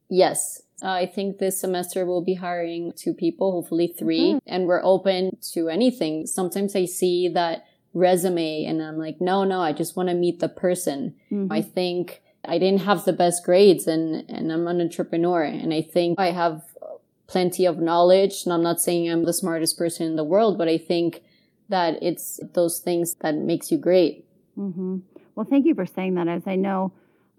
Yes, 0.10 0.64
uh, 0.84 0.90
I 0.90 1.06
think 1.06 1.38
this 1.38 1.60
semester 1.60 2.06
we'll 2.06 2.24
be 2.24 2.34
hiring 2.34 2.92
two 2.96 3.14
people, 3.14 3.52
hopefully 3.52 3.94
3 3.98 4.20
mm-hmm. 4.20 4.38
and 4.48 4.66
we're 4.66 4.84
open 4.84 5.38
to 5.54 5.70
anything. 5.70 6.26
Sometimes 6.26 6.76
I 6.76 6.86
see 6.86 7.30
that 7.30 7.66
resume 7.94 8.66
and 8.66 8.82
I'm 8.82 8.98
like, 8.98 9.22
no, 9.22 9.44
no, 9.44 9.62
I 9.62 9.74
just 9.74 9.96
want 9.96 10.10
to 10.10 10.16
meet 10.16 10.40
the 10.40 10.50
person. 10.50 11.16
Mm-hmm. 11.32 11.52
I 11.52 11.62
think 11.62 12.21
I 12.46 12.58
didn't 12.58 12.82
have 12.82 13.06
the 13.06 13.14
best 13.14 13.44
grades 13.44 13.88
and, 13.88 14.30
and 14.30 14.52
I'm 14.52 14.68
an 14.68 14.82
entrepreneur 14.82 15.44
and 15.44 15.74
I 15.74 15.82
think 15.82 16.20
I 16.20 16.32
have 16.32 16.64
plenty 17.28 17.66
of 17.66 17.80
knowledge. 17.80 18.44
And 18.44 18.54
I'm 18.54 18.64
not 18.64 18.82
saying 18.82 19.10
I'm 19.10 19.24
the 19.24 19.34
smartest 19.34 19.78
person 19.78 20.06
in 20.06 20.16
the 20.16 20.24
world, 20.24 20.58
but 20.58 20.68
I 20.68 20.78
think 20.78 21.22
that 21.70 22.02
it's 22.02 22.40
those 22.54 22.80
things 22.80 23.16
that 23.22 23.36
makes 23.36 23.72
you 23.72 23.78
great. 23.78 24.26
Mm-hmm. 24.58 24.98
Well, 25.36 25.46
thank 25.50 25.66
you 25.66 25.74
for 25.74 25.86
saying 25.86 26.16
that. 26.16 26.28
As 26.28 26.44
I 26.46 26.56
know 26.56 26.92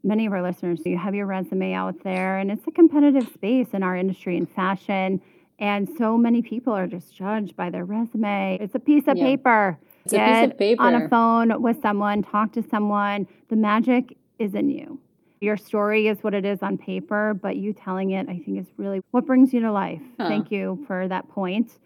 many 0.03 0.25
of 0.27 0.33
our 0.33 0.43
listeners, 0.43 0.81
you 0.87 0.97
have 0.97 1.15
your 1.15 1.27
resume 1.27 1.75
out 1.75 2.03
there 2.03 2.39
and 2.39 2.51
it's 2.51 2.67
a 2.67 2.71
competitive 2.71 3.29
space 3.35 3.69
in 3.73 3.83
our 3.83 3.97
industry 3.97 4.37
in 4.37 4.47
fashion. 4.47 5.21
And 5.59 5.89
so 5.99 6.17
many 6.17 6.43
people 6.43 6.73
are 6.73 6.87
just 6.87 7.15
judged 7.15 7.55
by 7.55 7.71
their 7.71 7.85
resume. 7.85 8.59
It's 8.61 8.75
a 8.75 8.81
piece 8.81 9.07
of 9.07 9.17
yeah. 9.17 9.25
paper 9.25 9.79
It's 10.05 10.13
Get 10.13 10.79
on 10.81 10.95
a 10.95 11.09
phone 11.09 11.63
with 11.63 11.81
someone, 11.83 12.23
talk 12.23 12.53
to 12.53 12.63
someone. 12.69 13.29
The 13.49 13.57
magic 13.57 14.17
is 14.43 14.55
in 14.55 14.69
you. 14.69 15.01
Your 15.41 15.57
story 15.57 16.07
is 16.07 16.23
what 16.23 16.35
it 16.35 16.45
is 16.45 16.63
on 16.63 16.79
paper, 16.79 17.35
but 17.35 17.57
you 17.57 17.73
telling 17.73 18.11
it, 18.11 18.29
I 18.29 18.39
think, 18.39 18.61
is 18.61 18.67
really 18.77 19.01
what 19.11 19.27
brings 19.27 19.53
you 19.53 19.61
to 19.61 19.73
life. 19.73 20.01
Huh. 20.19 20.29
Thank 20.29 20.53
you 20.53 20.85
for 20.87 21.09
that 21.09 21.29
point. 21.29 21.79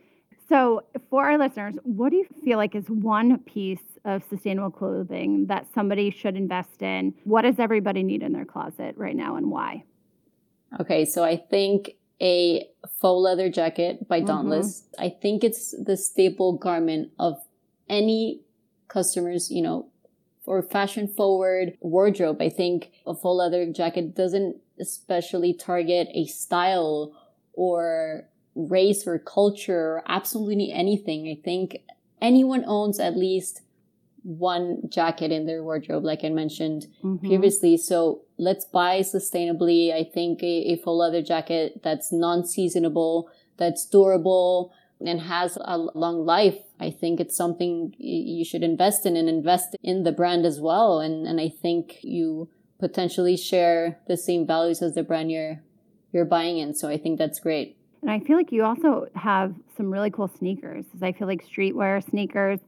So, 0.49 0.83
for 1.11 1.25
our 1.25 1.39
listeners, 1.39 1.75
what 1.83 2.11
do 2.11 2.17
you 2.17 2.27
feel 2.45 2.59
like 2.59 2.75
is 2.75 2.89
one 2.89 3.39
piece 3.41 3.83
of 4.05 4.23
sustainable 4.29 4.71
clothing 4.71 5.47
that 5.47 5.67
somebody 5.75 6.11
should 6.11 6.37
invest 6.37 6.83
in? 6.83 7.15
What 7.25 7.43
does 7.43 7.59
everybody 7.59 8.03
need 8.03 8.23
in 8.23 8.33
their 8.33 8.45
closet 8.45 8.95
right 8.97 9.17
now 9.17 9.37
and 9.37 9.51
why? 9.51 9.85
Okay, 10.81 11.05
so 11.05 11.25
I 11.25 11.37
think 11.37 11.93
a 12.21 12.67
faux 13.01 13.23
leather 13.23 13.51
jacket 13.51 14.07
by 14.09 14.19
mm-hmm. 14.19 14.27
Dauntless. 14.27 14.83
Mm-hmm. 14.83 15.05
I 15.05 15.09
think 15.09 15.45
it's 15.45 15.75
the 15.83 15.97
staple 15.97 16.53
garment 16.59 17.11
of 17.19 17.37
any 17.89 18.43
customers, 18.89 19.51
you 19.51 19.63
know, 19.63 19.89
for 20.47 20.63
fashion 20.63 21.09
forward 21.09 21.77
wardrobe. 21.81 22.41
I 22.41 22.49
think 22.49 22.93
a 23.07 23.15
full 23.15 23.37
leather 23.37 23.71
jacket 23.71 24.15
doesn't 24.15 24.57
especially 24.81 25.53
target 25.53 26.09
a 26.15 26.25
style 26.27 27.13
or 27.53 28.29
race 28.55 29.07
or 29.07 29.19
culture 29.19 29.97
or 29.97 30.03
absolutely 30.07 30.73
anything. 30.73 31.29
I 31.29 31.43
think 31.43 31.83
anyone 32.23 32.65
owns 32.67 33.01
at 33.01 33.17
least 33.17 33.63
one 34.23 34.83
jacket 34.89 35.31
in 35.31 35.47
their 35.47 35.63
wardrobe, 35.63 36.05
like 36.05 36.25
I 36.25 36.31
mentioned 36.31 36.87
mm-hmm. 37.03 37.27
previously. 37.27 37.77
So 37.77 38.23
let's 38.39 38.65
buy 38.65 39.01
sustainably. 39.01 39.93
I 39.93 40.05
think 40.05 40.43
a, 40.43 40.73
a 40.73 40.77
faux 40.77 40.97
leather 40.97 41.23
jacket 41.23 41.81
that's 41.83 42.13
non-seasonable, 42.13 43.29
that's 43.57 43.85
durable, 43.85 44.73
and 45.01 45.21
has 45.21 45.59
a 45.61 45.77
long 45.77 46.25
life. 46.25 46.59
I 46.79 46.91
think 46.91 47.21
it's 47.21 47.37
something 47.37 47.95
you 47.99 48.45
should 48.45 48.63
invest 48.63 49.07
in 49.07 49.17
and 49.17 49.29
invest 49.29 49.77
in 49.83 50.03
the 50.03 50.13
brand 50.13 50.45
as 50.45 50.61
well. 50.61 51.01
And, 51.01 51.27
and 51.27 51.41
I 51.41 51.49
think 51.49 51.99
you 52.03 52.49
potentially 52.79 53.37
share 53.37 53.99
the 54.07 54.17
same 54.17 54.47
values 54.47 54.83
as 54.83 54.95
the 54.95 55.03
brand 55.03 55.31
you're, 55.31 55.63
you're 56.13 56.27
buying 56.27 56.59
in. 56.59 56.75
So 56.75 56.89
I 56.89 56.99
think 56.99 57.19
that's 57.19 57.41
great. 57.41 57.79
And 58.03 58.11
I 58.11 58.21
feel 58.21 58.37
like 58.37 58.53
you 58.53 58.65
also 58.65 59.09
have 59.15 59.55
some 59.77 59.91
really 59.91 60.11
cool 60.11 60.29
sneakers. 60.29 60.85
I 61.01 61.13
feel 61.13 61.27
like 61.27 61.45
streetwear 61.47 62.09
sneakers, 62.09 62.61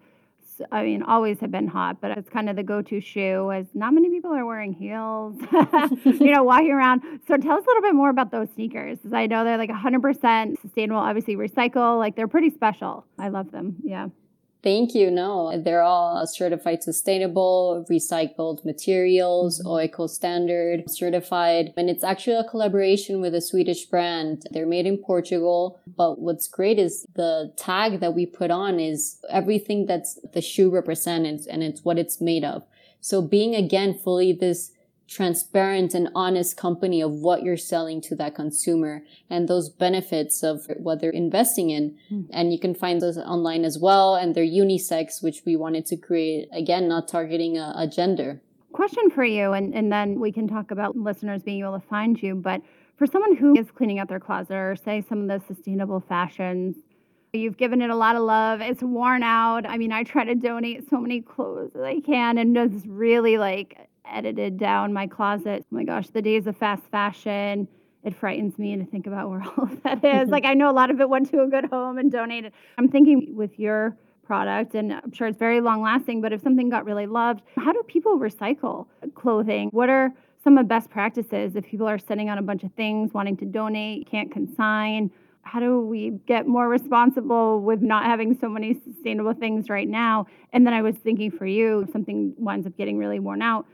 I 0.73 0.83
mean, 0.83 1.03
always 1.03 1.41
have 1.41 1.51
been 1.51 1.69
hot, 1.69 2.01
but 2.01 2.17
it's 2.17 2.29
kind 2.29 2.49
of 2.49 2.57
the 2.57 2.63
go-to 2.63 3.01
shoe 3.01 3.51
as 3.53 3.67
not 3.75 3.93
many 3.95 4.11
people 4.11 4.33
are 4.33 4.45
wearing 4.45 4.73
heels, 4.73 5.37
you 6.05 6.33
know, 6.33 6.43
walking 6.43 6.71
around. 6.71 7.03
So 7.27 7.37
tell 7.37 7.57
us 7.59 7.65
a 7.65 7.69
little 7.69 7.83
bit 7.83 7.95
more 7.95 8.11
about 8.11 8.31
those 8.31 8.49
sneakers. 8.55 8.99
I 9.13 9.27
know 9.27 9.45
they're 9.45 9.59
like 9.59 9.71
100% 9.71 10.61
sustainable, 10.61 11.01
obviously 11.01 11.37
recycle, 11.37 11.99
like 11.99 12.17
they're 12.17 12.29
pretty 12.29 12.51
special. 12.51 13.07
I 13.19 13.29
love 13.29 13.51
them. 13.51 13.77
Yeah. 13.83 14.09
Thank 14.61 14.93
you. 14.93 15.11
No, 15.11 15.57
they're 15.57 15.83
all 15.83 16.27
certified 16.27 16.83
sustainable, 16.83 17.87
recycled 17.89 18.65
materials, 18.65 19.61
mm-hmm. 19.61 19.69
OECO 19.69 20.11
standard 20.11 20.91
certified. 20.91 21.73
And 21.77 21.89
it's 21.89 22.03
actually 22.03 22.37
a 22.37 22.45
collaboration 22.45 23.21
with 23.21 23.35
a 23.35 23.41
Swedish 23.41 23.85
brand. 23.85 24.47
They're 24.51 24.67
made 24.67 24.87
in 24.87 24.99
Portugal. 24.99 25.79
But 25.87 26.19
what's 26.19 26.49
great 26.49 26.79
is 26.79 27.07
the 27.15 27.53
tag 27.57 28.01
that 28.01 28.15
we 28.15 28.27
put 28.27 28.51
on 28.51 28.81
is 28.81 29.21
everything 29.31 29.87
that's 29.87 30.19
the 30.33 30.43
shoe 30.43 30.71
represents 30.71 31.47
and 31.47 31.63
it's 31.63 31.85
what 31.85 31.99
it's 31.99 32.21
made 32.21 32.43
of. 32.43 32.65
So 33.01 33.23
being 33.23 33.55
again 33.55 33.95
fully 33.95 34.33
this 34.33 34.73
transparent 35.09 35.95
and 35.95 36.09
honest 36.15 36.57
company 36.57 37.01
of 37.01 37.11
what 37.11 37.43
you're 37.43 37.57
selling 37.57 38.01
to 38.03 38.15
that 38.15 38.35
consumer 38.35 39.03
and 39.31 39.49
those 39.49 39.71
benefits 39.71 40.43
of 40.43 40.67
what 40.77 41.01
they're 41.01 41.11
investing 41.11 41.71
in. 41.71 41.97
Mm. 42.11 42.27
And 42.31 42.53
you 42.53 42.59
can 42.59 42.75
find 42.75 43.01
those 43.01 43.17
online 43.17 43.65
as 43.65 43.79
well. 43.79 44.15
And 44.15 44.35
they're 44.35 44.45
unisex, 44.45 45.23
which 45.23 45.43
we 45.47 45.57
wanted 45.57 45.87
to 45.87 45.97
create, 45.97 46.49
again, 46.53 46.89
not 46.89 47.09
targeting 47.09 47.57
a, 47.57 47.73
a 47.75 47.87
gender. 47.87 48.43
Question 48.73 49.09
for 49.11 49.25
you, 49.25 49.53
and, 49.55 49.75
and 49.75 49.91
then 49.91 50.21
we 50.21 50.31
can 50.31 50.47
talk 50.47 50.71
about 50.71 50.95
listeners 50.95 51.43
being 51.43 51.61
able 51.61 51.81
to 51.81 51.87
find 51.87 52.23
you. 52.23 52.35
But 52.35 52.61
for 52.97 53.07
someone 53.07 53.35
who 53.35 53.59
is 53.59 53.71
cleaning 53.71 53.99
out 53.99 54.09
their 54.09 54.21
closet 54.21 54.55
or 54.55 54.77
say 54.77 55.03
some 55.09 55.23
of 55.23 55.29
the 55.29 55.47
sustainable 55.47 56.01
fashions, 56.01 56.77
You've 57.35 57.59
given 57.59 57.83
it 57.83 57.91
a 57.91 57.95
lot 57.95 58.17
of 58.17 58.23
love. 58.23 58.63
It's 58.63 58.83
worn 58.83 59.23
out. 59.23 59.67
I 59.67 59.77
mean, 59.77 59.93
I 59.93 60.03
try 60.03 60.25
to 60.25 60.35
donate 60.35 60.89
so 60.89 60.99
many 60.99 61.21
clothes 61.21 61.73
as 61.75 61.83
I 61.83 62.01
can 62.01 62.39
and 62.39 62.55
just 62.73 62.87
really 62.87 63.37
like 63.37 63.88
edited 64.13 64.59
down 64.59 64.93
my 64.93 65.07
closet. 65.07 65.65
Oh 65.65 65.77
my 65.77 65.85
gosh, 65.85 66.09
the 66.09 66.23
days 66.23 66.47
of 66.47 66.57
fast 66.57 66.83
fashion. 66.91 67.69
It 68.05 68.15
frightens 68.15 68.59
me 68.59 68.77
to 68.77 68.85
think 68.85 69.07
about 69.07 69.29
where 69.31 69.43
all 69.43 69.65
of 69.65 69.83
that 69.83 69.99
is. 69.99 70.03
Mm-hmm. 70.03 70.31
like 70.31 70.45
I 70.45 70.55
know 70.55 70.71
a 70.71 70.73
lot 70.73 70.91
of 70.91 71.01
it 71.01 71.09
went 71.09 71.31
to 71.31 71.43
a 71.43 71.47
good 71.47 71.67
home 71.67 71.99
and 71.99 72.11
donated. 72.11 72.53
I'm 72.79 72.89
thinking 72.89 73.35
with 73.35 73.59
your 73.59 73.97
product 74.25 74.75
and 74.75 74.93
I'm 74.93 75.13
sure 75.13 75.27
it's 75.27 75.39
very 75.39 75.61
long 75.61 75.83
lasting, 75.83 76.21
but 76.21 76.33
if 76.33 76.43
something 76.43 76.69
got 76.69 76.85
really 76.85 77.07
loved, 77.07 77.43
how 77.57 77.73
do 77.73 77.83
people 77.89 78.19
recycle 78.19 78.87
clothing? 79.15 79.71
What 79.71 79.89
are 79.89 80.13
some 80.45 80.57
of 80.57 80.65
the 80.65 80.69
best 80.69 80.91
practices 80.91 81.57
if 81.57 81.65
people 81.65 81.89
are 81.89 81.99
sitting 81.99 82.31
on 82.31 82.39
a 82.39 82.43
bunch 82.43 82.63
of 82.63 82.73
things 82.75 83.13
wanting 83.13 83.37
to 83.39 83.47
donate, 83.47 84.09
can't 84.09 84.31
consign? 84.31 85.11
How 85.43 85.61
do 85.61 85.81
we 85.81 86.11
get 86.27 86.47
more 86.47 86.69
responsible 86.69 87.63
with 87.63 87.81
not 87.81 88.05
having 88.05 88.37
so 88.39 88.51
many 88.51 88.79
sustainable 88.85 89.33
things 89.33 89.71
right 89.71 89.89
now? 89.89 90.27
And 90.53 90.67
then 90.67 90.75
I 90.75 90.83
was 90.83 90.95
thinking 90.97 91.31
for 91.31 91.47
you, 91.47 91.81
if 91.81 91.91
something 91.91 92.35
winds 92.37 92.67
up 92.67 92.77
getting 92.77 92.99
really 92.99 93.19
worn 93.19 93.41
out, 93.41 93.67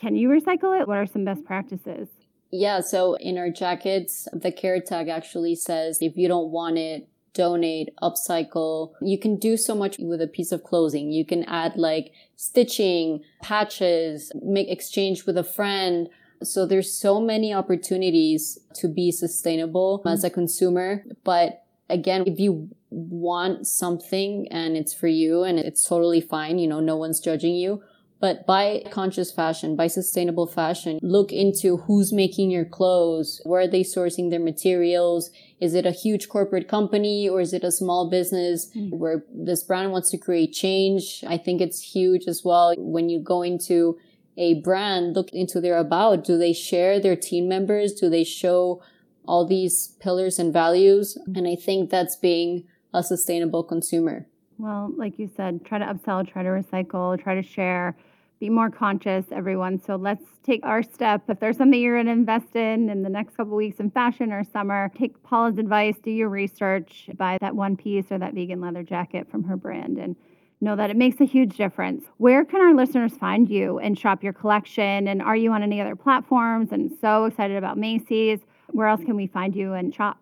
can 0.00 0.16
you 0.16 0.28
recycle 0.28 0.78
it? 0.80 0.88
What 0.88 0.98
are 0.98 1.06
some 1.06 1.24
best 1.24 1.44
practices? 1.44 2.08
Yeah, 2.50 2.80
so 2.80 3.14
in 3.14 3.36
our 3.36 3.50
jackets, 3.50 4.28
the 4.32 4.52
care 4.52 4.80
tag 4.80 5.08
actually 5.08 5.56
says 5.56 5.98
if 6.00 6.16
you 6.16 6.28
don't 6.28 6.50
want 6.50 6.78
it, 6.78 7.08
donate, 7.32 7.90
upcycle. 8.00 8.92
You 9.02 9.18
can 9.18 9.36
do 9.36 9.56
so 9.56 9.74
much 9.74 9.96
with 9.98 10.22
a 10.22 10.28
piece 10.28 10.52
of 10.52 10.62
clothing. 10.62 11.10
You 11.10 11.24
can 11.24 11.42
add 11.44 11.76
like 11.76 12.12
stitching, 12.36 13.22
patches, 13.42 14.30
make 14.40 14.70
exchange 14.70 15.26
with 15.26 15.36
a 15.36 15.42
friend. 15.42 16.08
So 16.42 16.64
there's 16.64 16.92
so 16.92 17.20
many 17.20 17.52
opportunities 17.52 18.58
to 18.74 18.88
be 18.88 19.10
sustainable 19.10 19.98
mm-hmm. 19.98 20.08
as 20.08 20.22
a 20.22 20.30
consumer. 20.30 21.04
But 21.24 21.64
again, 21.90 22.22
if 22.26 22.38
you 22.38 22.68
want 22.90 23.66
something 23.66 24.46
and 24.52 24.76
it's 24.76 24.94
for 24.94 25.08
you 25.08 25.42
and 25.42 25.58
it's 25.58 25.84
totally 25.84 26.20
fine, 26.20 26.58
you 26.58 26.68
know, 26.68 26.80
no 26.80 26.96
one's 26.96 27.18
judging 27.18 27.56
you 27.56 27.82
but 28.24 28.46
buy 28.46 28.82
conscious 28.90 29.30
fashion, 29.30 29.76
buy 29.76 29.86
sustainable 29.86 30.46
fashion. 30.46 30.98
Look 31.02 31.30
into 31.30 31.76
who's 31.76 32.10
making 32.10 32.50
your 32.50 32.64
clothes. 32.64 33.38
Where 33.44 33.60
are 33.60 33.68
they 33.68 33.82
sourcing 33.82 34.30
their 34.30 34.40
materials? 34.40 35.28
Is 35.60 35.74
it 35.74 35.84
a 35.84 35.90
huge 35.90 36.30
corporate 36.30 36.66
company 36.66 37.28
or 37.28 37.42
is 37.42 37.52
it 37.52 37.64
a 37.64 37.70
small 37.70 38.08
business 38.08 38.70
mm. 38.74 38.92
where 38.92 39.26
this 39.30 39.62
brand 39.62 39.92
wants 39.92 40.10
to 40.12 40.16
create 40.16 40.54
change? 40.54 41.22
I 41.28 41.36
think 41.36 41.60
it's 41.60 41.82
huge 41.82 42.24
as 42.26 42.40
well. 42.42 42.74
When 42.78 43.10
you 43.10 43.20
go 43.20 43.42
into 43.42 43.98
a 44.38 44.54
brand, 44.62 45.14
look 45.14 45.28
into 45.34 45.60
their 45.60 45.76
about. 45.76 46.24
Do 46.24 46.38
they 46.38 46.54
share 46.54 46.98
their 46.98 47.16
team 47.16 47.46
members? 47.46 47.92
Do 47.92 48.08
they 48.08 48.24
show 48.24 48.80
all 49.28 49.46
these 49.46 49.96
pillars 50.00 50.38
and 50.38 50.50
values? 50.50 51.18
Mm. 51.28 51.36
And 51.36 51.46
I 51.46 51.56
think 51.56 51.90
that's 51.90 52.16
being 52.16 52.64
a 52.94 53.02
sustainable 53.02 53.64
consumer. 53.64 54.26
Well, 54.56 54.94
like 54.96 55.18
you 55.18 55.30
said, 55.36 55.66
try 55.66 55.78
to 55.78 55.84
upsell, 55.84 56.26
try 56.26 56.42
to 56.42 56.48
recycle, 56.48 57.22
try 57.22 57.34
to 57.34 57.42
share 57.42 57.94
be 58.40 58.50
more 58.50 58.70
conscious, 58.70 59.26
everyone. 59.30 59.80
So 59.80 59.96
let's 59.96 60.24
take 60.42 60.64
our 60.64 60.82
step. 60.82 61.22
If 61.28 61.40
there's 61.40 61.56
something 61.56 61.80
you're 61.80 61.96
going 61.96 62.06
to 62.06 62.12
invest 62.12 62.54
in 62.54 62.90
in 62.90 63.02
the 63.02 63.08
next 63.08 63.36
couple 63.36 63.56
weeks 63.56 63.80
in 63.80 63.90
fashion 63.90 64.32
or 64.32 64.44
summer, 64.44 64.90
take 64.96 65.22
Paula's 65.22 65.58
advice, 65.58 65.96
do 66.02 66.10
your 66.10 66.28
research, 66.28 67.08
buy 67.16 67.38
that 67.40 67.54
one 67.54 67.76
piece 67.76 68.06
or 68.10 68.18
that 68.18 68.34
vegan 68.34 68.60
leather 68.60 68.82
jacket 68.82 69.30
from 69.30 69.44
her 69.44 69.56
brand, 69.56 69.98
and 69.98 70.16
know 70.60 70.76
that 70.76 70.90
it 70.90 70.96
makes 70.96 71.20
a 71.20 71.24
huge 71.24 71.56
difference. 71.56 72.04
Where 72.16 72.44
can 72.44 72.60
our 72.60 72.74
listeners 72.74 73.12
find 73.12 73.48
you 73.48 73.78
and 73.78 73.98
shop 73.98 74.22
your 74.22 74.32
collection? 74.32 75.08
And 75.08 75.22
are 75.22 75.36
you 75.36 75.52
on 75.52 75.62
any 75.62 75.80
other 75.80 75.96
platforms? 75.96 76.72
And 76.72 76.90
so 77.00 77.26
excited 77.26 77.56
about 77.56 77.78
Macy's. 77.78 78.40
Where 78.70 78.86
else 78.88 79.02
can 79.04 79.16
we 79.16 79.26
find 79.26 79.54
you 79.54 79.74
and 79.74 79.94
shop? 79.94 80.18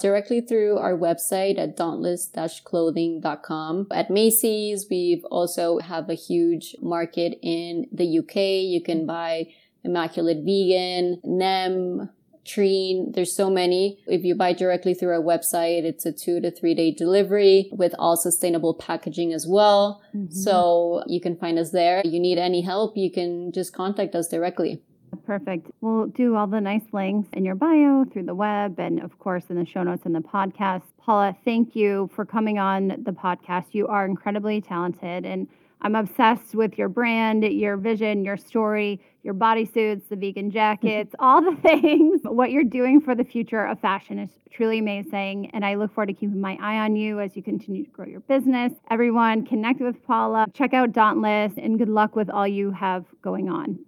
Directly 0.00 0.40
through 0.40 0.78
our 0.78 0.96
website 0.96 1.58
at 1.58 1.76
dauntless-clothing.com. 1.76 3.88
At 3.90 4.10
Macy's, 4.10 4.86
we've 4.90 5.24
also 5.26 5.78
have 5.78 6.08
a 6.08 6.14
huge 6.14 6.74
market 6.80 7.38
in 7.42 7.86
the 7.92 8.18
UK. 8.18 8.36
You 8.66 8.80
can 8.82 9.04
buy 9.06 9.52
Immaculate 9.84 10.44
Vegan, 10.44 11.20
Nem, 11.24 12.08
Treen. 12.48 13.12
There's 13.12 13.36
so 13.36 13.50
many. 13.50 13.98
If 14.06 14.24
you 14.24 14.34
buy 14.34 14.54
directly 14.54 14.94
through 14.94 15.10
our 15.10 15.22
website, 15.22 15.84
it's 15.84 16.06
a 16.06 16.12
two 16.12 16.40
to 16.40 16.50
three 16.50 16.74
day 16.74 16.90
delivery 16.90 17.68
with 17.72 17.94
all 17.98 18.16
sustainable 18.16 18.74
packaging 18.74 19.34
as 19.34 19.46
well. 19.46 20.02
Mm-hmm. 20.14 20.32
So 20.32 21.04
you 21.06 21.20
can 21.20 21.36
find 21.36 21.58
us 21.58 21.70
there. 21.70 22.00
If 22.04 22.12
you 22.12 22.20
need 22.20 22.38
any 22.38 22.62
help, 22.62 22.96
you 22.96 23.10
can 23.10 23.52
just 23.52 23.74
contact 23.74 24.14
us 24.14 24.28
directly. 24.28 24.82
Perfect. 25.24 25.70
We'll 25.80 26.06
do 26.06 26.36
all 26.36 26.46
the 26.46 26.60
nice 26.60 26.84
links 26.92 27.28
in 27.32 27.44
your 27.44 27.54
bio 27.54 28.04
through 28.04 28.24
the 28.24 28.34
web 28.34 28.78
and, 28.78 29.00
of 29.00 29.18
course, 29.18 29.44
in 29.50 29.56
the 29.56 29.66
show 29.66 29.82
notes 29.82 30.06
in 30.06 30.12
the 30.12 30.20
podcast. 30.20 30.82
Paula, 30.98 31.36
thank 31.44 31.76
you 31.76 32.10
for 32.14 32.24
coming 32.24 32.58
on 32.58 32.88
the 33.04 33.12
podcast. 33.12 33.66
You 33.72 33.86
are 33.88 34.06
incredibly 34.06 34.60
talented, 34.60 35.26
and 35.26 35.46
I'm 35.80 35.94
obsessed 35.94 36.54
with 36.54 36.76
your 36.76 36.88
brand, 36.88 37.44
your 37.44 37.76
vision, 37.76 38.24
your 38.24 38.36
story, 38.36 39.00
your 39.22 39.34
bodysuits, 39.34 40.08
the 40.08 40.16
vegan 40.16 40.50
jackets, 40.50 41.14
all 41.18 41.40
the 41.40 41.56
things. 41.60 42.22
What 42.24 42.50
you're 42.50 42.64
doing 42.64 43.00
for 43.00 43.14
the 43.14 43.24
future 43.24 43.64
of 43.64 43.78
fashion 43.80 44.18
is 44.18 44.30
truly 44.50 44.78
amazing. 44.78 45.50
And 45.52 45.64
I 45.64 45.74
look 45.74 45.94
forward 45.94 46.06
to 46.06 46.14
keeping 46.14 46.40
my 46.40 46.58
eye 46.60 46.78
on 46.78 46.96
you 46.96 47.20
as 47.20 47.36
you 47.36 47.42
continue 47.42 47.84
to 47.84 47.90
grow 47.90 48.06
your 48.06 48.20
business. 48.20 48.72
Everyone, 48.90 49.46
connect 49.46 49.80
with 49.80 50.02
Paula, 50.04 50.46
check 50.52 50.74
out 50.74 50.92
Dauntless, 50.92 51.52
and 51.56 51.78
good 51.78 51.88
luck 51.88 52.16
with 52.16 52.30
all 52.30 52.48
you 52.48 52.70
have 52.72 53.04
going 53.22 53.48
on. 53.48 53.78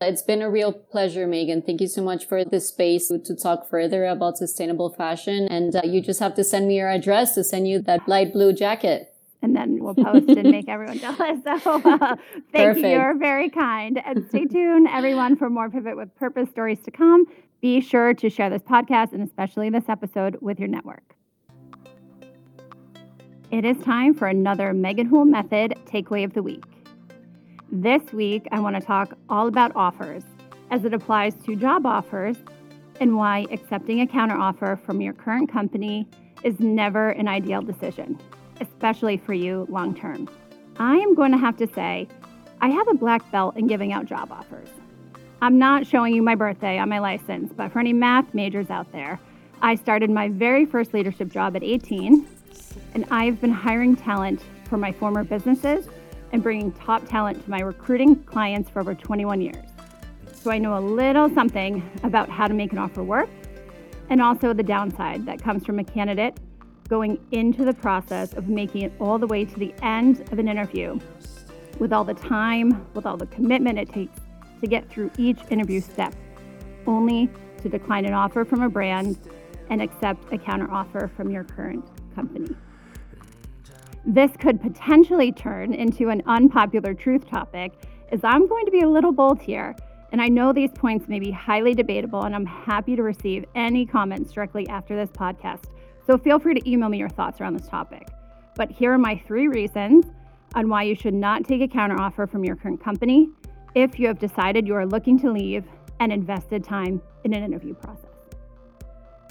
It's 0.00 0.22
been 0.22 0.42
a 0.42 0.50
real 0.50 0.72
pleasure, 0.72 1.26
Megan. 1.26 1.62
Thank 1.62 1.80
you 1.80 1.88
so 1.88 2.02
much 2.02 2.26
for 2.26 2.44
this 2.44 2.68
space 2.68 3.08
to 3.08 3.34
talk 3.34 3.68
further 3.68 4.04
about 4.04 4.36
sustainable 4.36 4.90
fashion. 4.90 5.48
And 5.48 5.74
uh, 5.74 5.82
you 5.84 6.02
just 6.02 6.20
have 6.20 6.34
to 6.34 6.44
send 6.44 6.68
me 6.68 6.76
your 6.76 6.90
address 6.90 7.34
to 7.34 7.44
send 7.44 7.66
you 7.66 7.80
that 7.82 8.06
light 8.06 8.32
blue 8.32 8.52
jacket 8.52 9.12
and 9.42 9.54
then 9.54 9.78
we'll 9.82 9.94
post 9.94 10.28
and 10.28 10.50
make 10.50 10.68
everyone 10.68 10.98
jealous. 11.06 11.38
So 11.62 11.80
uh, 11.84 12.16
thank 12.52 12.52
Perfect. 12.52 12.78
you. 12.78 12.88
You're 12.88 13.16
very 13.16 13.48
kind. 13.48 14.02
And 14.04 14.26
stay 14.28 14.44
tuned, 14.44 14.88
everyone, 14.88 15.36
for 15.36 15.48
more 15.48 15.70
Pivot 15.70 15.96
with 15.96 16.14
Purpose 16.16 16.50
stories 16.50 16.80
to 16.80 16.90
come. 16.90 17.26
Be 17.60 17.80
sure 17.80 18.12
to 18.14 18.28
share 18.28 18.50
this 18.50 18.62
podcast 18.62 19.12
and 19.12 19.22
especially 19.22 19.70
this 19.70 19.88
episode 19.88 20.38
with 20.40 20.58
your 20.58 20.68
network. 20.68 21.14
It 23.52 23.64
is 23.64 23.76
time 23.78 24.14
for 24.14 24.26
another 24.26 24.72
Megan 24.72 25.06
Houle 25.06 25.24
Method 25.24 25.74
takeaway 25.86 26.24
of 26.24 26.34
the 26.34 26.42
week. 26.42 26.64
This 27.70 28.12
week, 28.12 28.46
I 28.52 28.60
want 28.60 28.76
to 28.76 28.82
talk 28.82 29.16
all 29.28 29.48
about 29.48 29.72
offers 29.74 30.22
as 30.70 30.84
it 30.84 30.94
applies 30.94 31.34
to 31.44 31.56
job 31.56 31.86
offers 31.86 32.36
and 33.00 33.16
why 33.16 33.46
accepting 33.50 34.00
a 34.00 34.06
counteroffer 34.06 34.80
from 34.80 35.00
your 35.00 35.12
current 35.12 35.52
company 35.52 36.08
is 36.42 36.60
never 36.60 37.10
an 37.10 37.28
ideal 37.28 37.62
decision 37.62 38.18
especially 38.60 39.16
for 39.16 39.34
you 39.34 39.66
long 39.68 39.94
term. 39.94 40.28
I 40.78 40.96
am 40.96 41.14
going 41.14 41.32
to 41.32 41.38
have 41.38 41.56
to 41.58 41.66
say, 41.74 42.08
I 42.60 42.68
have 42.68 42.88
a 42.88 42.94
black 42.94 43.30
belt 43.30 43.56
in 43.56 43.66
giving 43.66 43.92
out 43.92 44.06
job 44.06 44.32
offers. 44.32 44.68
I'm 45.42 45.58
not 45.58 45.86
showing 45.86 46.14
you 46.14 46.22
my 46.22 46.34
birthday 46.34 46.78
on 46.78 46.88
my 46.88 46.98
license, 46.98 47.52
but 47.52 47.72
for 47.72 47.80
any 47.80 47.92
math 47.92 48.32
majors 48.34 48.70
out 48.70 48.90
there, 48.92 49.20
I 49.62 49.74
started 49.74 50.10
my 50.10 50.28
very 50.28 50.64
first 50.64 50.94
leadership 50.94 51.28
job 51.28 51.56
at 51.56 51.62
18, 51.62 52.26
and 52.94 53.04
I've 53.10 53.40
been 53.40 53.52
hiring 53.52 53.96
talent 53.96 54.42
for 54.64 54.76
my 54.76 54.92
former 54.92 55.24
businesses 55.24 55.88
and 56.32 56.42
bringing 56.42 56.72
top 56.72 57.06
talent 57.08 57.42
to 57.44 57.50
my 57.50 57.60
recruiting 57.60 58.16
clients 58.24 58.70
for 58.70 58.80
over 58.80 58.94
21 58.94 59.40
years. 59.40 59.64
So 60.34 60.50
I 60.50 60.58
know 60.58 60.78
a 60.78 60.80
little 60.80 61.28
something 61.30 61.82
about 62.02 62.28
how 62.28 62.46
to 62.46 62.54
make 62.54 62.72
an 62.72 62.78
offer 62.78 63.02
work 63.02 63.28
and 64.10 64.22
also 64.22 64.52
the 64.52 64.62
downside 64.62 65.26
that 65.26 65.42
comes 65.42 65.64
from 65.64 65.78
a 65.78 65.84
candidate 65.84 66.38
going 66.88 67.18
into 67.32 67.64
the 67.64 67.74
process 67.74 68.32
of 68.34 68.48
making 68.48 68.82
it 68.82 68.92
all 69.00 69.18
the 69.18 69.26
way 69.26 69.44
to 69.44 69.58
the 69.58 69.74
end 69.82 70.20
of 70.32 70.38
an 70.38 70.48
interview 70.48 70.98
with 71.78 71.92
all 71.92 72.04
the 72.04 72.14
time, 72.14 72.86
with 72.94 73.06
all 73.06 73.16
the 73.16 73.26
commitment 73.26 73.78
it 73.78 73.92
takes 73.92 74.20
to 74.60 74.66
get 74.66 74.88
through 74.88 75.10
each 75.18 75.38
interview 75.50 75.80
step, 75.80 76.14
only 76.86 77.28
to 77.62 77.68
decline 77.68 78.04
an 78.04 78.14
offer 78.14 78.44
from 78.44 78.62
a 78.62 78.68
brand 78.68 79.18
and 79.68 79.82
accept 79.82 80.32
a 80.32 80.38
counteroffer 80.38 81.10
from 81.16 81.30
your 81.30 81.44
current 81.44 81.84
company. 82.14 82.54
This 84.08 84.30
could 84.38 84.60
potentially 84.60 85.32
turn 85.32 85.74
into 85.74 86.10
an 86.10 86.22
unpopular 86.26 86.94
truth 86.94 87.28
topic, 87.28 87.72
as 88.12 88.20
I'm 88.22 88.46
going 88.46 88.64
to 88.64 88.70
be 88.70 88.82
a 88.82 88.88
little 88.88 89.10
bold 89.10 89.42
here. 89.42 89.74
And 90.12 90.22
I 90.22 90.28
know 90.28 90.52
these 90.52 90.70
points 90.70 91.08
may 91.08 91.18
be 91.18 91.32
highly 91.32 91.74
debatable, 91.74 92.22
and 92.22 92.32
I'm 92.32 92.46
happy 92.46 92.94
to 92.94 93.02
receive 93.02 93.44
any 93.56 93.84
comments 93.84 94.30
directly 94.30 94.68
after 94.68 94.94
this 94.94 95.10
podcast. 95.10 95.64
So 96.06 96.16
feel 96.16 96.38
free 96.38 96.54
to 96.54 96.70
email 96.70 96.88
me 96.88 96.98
your 96.98 97.08
thoughts 97.08 97.40
around 97.40 97.58
this 97.58 97.66
topic. 97.66 98.06
But 98.54 98.70
here 98.70 98.92
are 98.92 98.98
my 98.98 99.20
three 99.26 99.48
reasons 99.48 100.06
on 100.54 100.68
why 100.68 100.84
you 100.84 100.94
should 100.94 101.12
not 101.12 101.44
take 101.44 101.60
a 101.60 101.66
counteroffer 101.66 102.30
from 102.30 102.44
your 102.44 102.54
current 102.54 102.80
company 102.80 103.28
if 103.74 103.98
you 103.98 104.06
have 104.06 104.20
decided 104.20 104.68
you 104.68 104.76
are 104.76 104.86
looking 104.86 105.18
to 105.18 105.32
leave 105.32 105.64
and 105.98 106.12
invested 106.12 106.62
time 106.62 107.02
in 107.24 107.34
an 107.34 107.42
interview 107.42 107.74
process. 107.74 108.06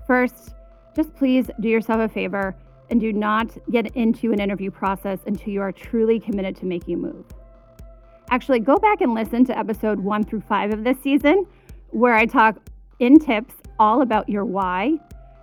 First, 0.06 0.54
just 0.98 1.16
please 1.16 1.50
do 1.62 1.70
yourself 1.70 2.02
a 2.02 2.10
favor 2.10 2.56
and 2.90 3.00
do 3.00 3.12
not 3.14 3.58
get 3.72 3.96
into 3.96 4.32
an 4.32 4.40
interview 4.40 4.72
process 4.72 5.20
until 5.26 5.54
you 5.54 5.62
are 5.62 5.72
truly 5.72 6.20
committed 6.20 6.56
to 6.58 6.66
making 6.66 6.96
a 6.96 6.98
move. 6.98 7.26
Actually, 8.30 8.60
go 8.60 8.78
back 8.78 9.02
and 9.02 9.14
listen 9.14 9.46
to 9.46 9.58
episode 9.58 10.00
one 10.00 10.24
through 10.24 10.42
five 10.42 10.74
of 10.74 10.84
this 10.84 10.98
season, 11.02 11.46
where 11.90 12.16
I 12.16 12.26
talk 12.26 12.58
in 13.00 13.20
tips 13.20 13.54
all 13.80 14.02
about 14.02 14.30
your 14.30 14.46
why 14.46 15.00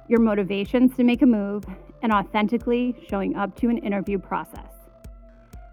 your 0.09 0.20
motivations 0.20 0.94
to 0.96 1.05
make 1.05 1.22
a 1.22 1.26
move, 1.26 1.64
and 2.02 2.12
authentically 2.12 2.94
showing 3.09 3.37
up 3.37 3.57
to 3.57 3.68
an 3.68 3.78
interview 3.78 4.18
process. 4.18 4.70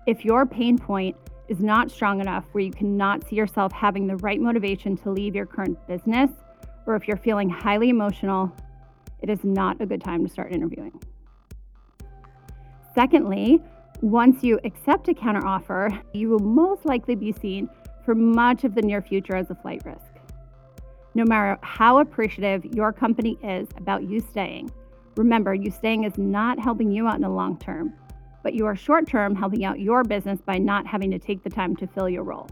If 0.05 0.23
your 0.23 0.45
pain 0.45 0.77
point 0.77 1.15
is 1.49 1.59
not 1.59 1.91
strong 1.91 2.21
enough 2.21 2.45
where 2.51 2.63
you 2.63 2.71
cannot 2.71 3.27
see 3.27 3.35
yourself 3.35 3.71
having 3.73 4.07
the 4.07 4.15
right 4.17 4.39
motivation 4.39 4.95
to 4.97 5.09
leave 5.09 5.35
your 5.35 5.45
current 5.45 5.77
business, 5.87 6.29
or 6.85 6.95
if 6.95 7.07
you're 7.07 7.17
feeling 7.17 7.49
highly 7.49 7.89
emotional, 7.89 8.55
it 9.21 9.29
is 9.29 9.43
not 9.43 9.81
a 9.81 9.85
good 9.85 10.01
time 10.01 10.25
to 10.25 10.31
start 10.31 10.53
interviewing. 10.53 10.93
Secondly, 12.99 13.61
once 14.01 14.43
you 14.43 14.59
accept 14.65 15.07
a 15.07 15.13
counteroffer, 15.13 16.01
you 16.13 16.29
will 16.29 16.39
most 16.39 16.85
likely 16.85 17.15
be 17.15 17.31
seen 17.31 17.69
for 18.03 18.13
much 18.13 18.63
of 18.63 18.75
the 18.75 18.81
near 18.81 19.01
future 19.01 19.35
as 19.35 19.49
a 19.49 19.55
flight 19.55 19.81
risk 19.85 20.09
no 21.15 21.25
matter 21.25 21.57
how 21.61 21.99
appreciative 21.99 22.65
your 22.65 22.93
company 22.93 23.37
is 23.43 23.67
about 23.77 24.03
you 24.03 24.19
staying. 24.19 24.71
Remember, 25.15 25.53
you 25.53 25.71
staying 25.71 26.03
is 26.03 26.17
not 26.17 26.59
helping 26.59 26.91
you 26.91 27.07
out 27.07 27.15
in 27.15 27.21
the 27.21 27.29
long 27.29 27.57
term, 27.57 27.93
but 28.43 28.53
you 28.53 28.65
are 28.65 28.75
short 28.75 29.07
term 29.07 29.35
helping 29.35 29.65
out 29.65 29.79
your 29.79 30.03
business 30.03 30.39
by 30.41 30.57
not 30.57 30.87
having 30.87 31.11
to 31.11 31.19
take 31.19 31.43
the 31.43 31.49
time 31.49 31.75
to 31.75 31.87
fill 31.87 32.07
your 32.07 32.23
role. 32.23 32.47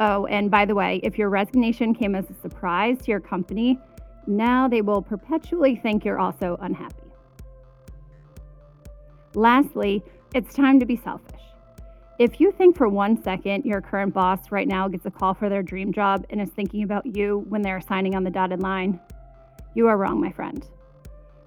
Oh, 0.00 0.26
and 0.26 0.50
by 0.50 0.64
the 0.64 0.74
way, 0.74 1.00
if 1.02 1.18
your 1.18 1.28
resignation 1.28 1.94
came 1.94 2.14
as 2.14 2.28
a 2.30 2.34
surprise 2.34 2.98
to 2.98 3.10
your 3.10 3.20
company, 3.20 3.78
now 4.26 4.68
they 4.68 4.82
will 4.82 5.02
perpetually 5.02 5.76
think 5.76 6.04
you're 6.04 6.18
also 6.18 6.58
unhappy. 6.60 7.09
Lastly, 9.34 10.02
it's 10.34 10.54
time 10.54 10.80
to 10.80 10.86
be 10.86 10.96
selfish. 10.96 11.40
If 12.18 12.40
you 12.40 12.52
think 12.52 12.76
for 12.76 12.88
one 12.88 13.22
second 13.22 13.64
your 13.64 13.80
current 13.80 14.12
boss 14.12 14.50
right 14.50 14.68
now 14.68 14.88
gets 14.88 15.06
a 15.06 15.10
call 15.10 15.34
for 15.34 15.48
their 15.48 15.62
dream 15.62 15.92
job 15.92 16.26
and 16.30 16.40
is 16.40 16.50
thinking 16.50 16.82
about 16.82 17.06
you 17.06 17.46
when 17.48 17.62
they're 17.62 17.80
signing 17.80 18.14
on 18.14 18.24
the 18.24 18.30
dotted 18.30 18.60
line, 18.60 19.00
you 19.74 19.86
are 19.86 19.96
wrong, 19.96 20.20
my 20.20 20.32
friend. 20.32 20.66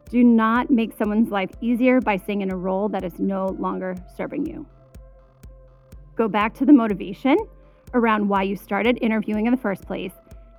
Do 0.10 0.24
not 0.24 0.70
make 0.70 0.98
someone's 0.98 1.30
life 1.30 1.52
easier 1.62 2.00
by 2.00 2.18
staying 2.18 2.42
in 2.42 2.52
a 2.52 2.56
role 2.56 2.88
that 2.90 3.04
is 3.04 3.20
no 3.20 3.48
longer 3.60 3.96
serving 4.16 4.46
you. 4.46 4.66
Go 6.16 6.28
back 6.28 6.54
to 6.56 6.66
the 6.66 6.74
motivation 6.74 7.38
around 7.94 8.28
why 8.28 8.44
you 8.44 8.56
started 8.56 8.98
interviewing 9.02 9.46
in 9.46 9.52
the 9.52 9.60
first 9.60 9.86
place 9.86 10.14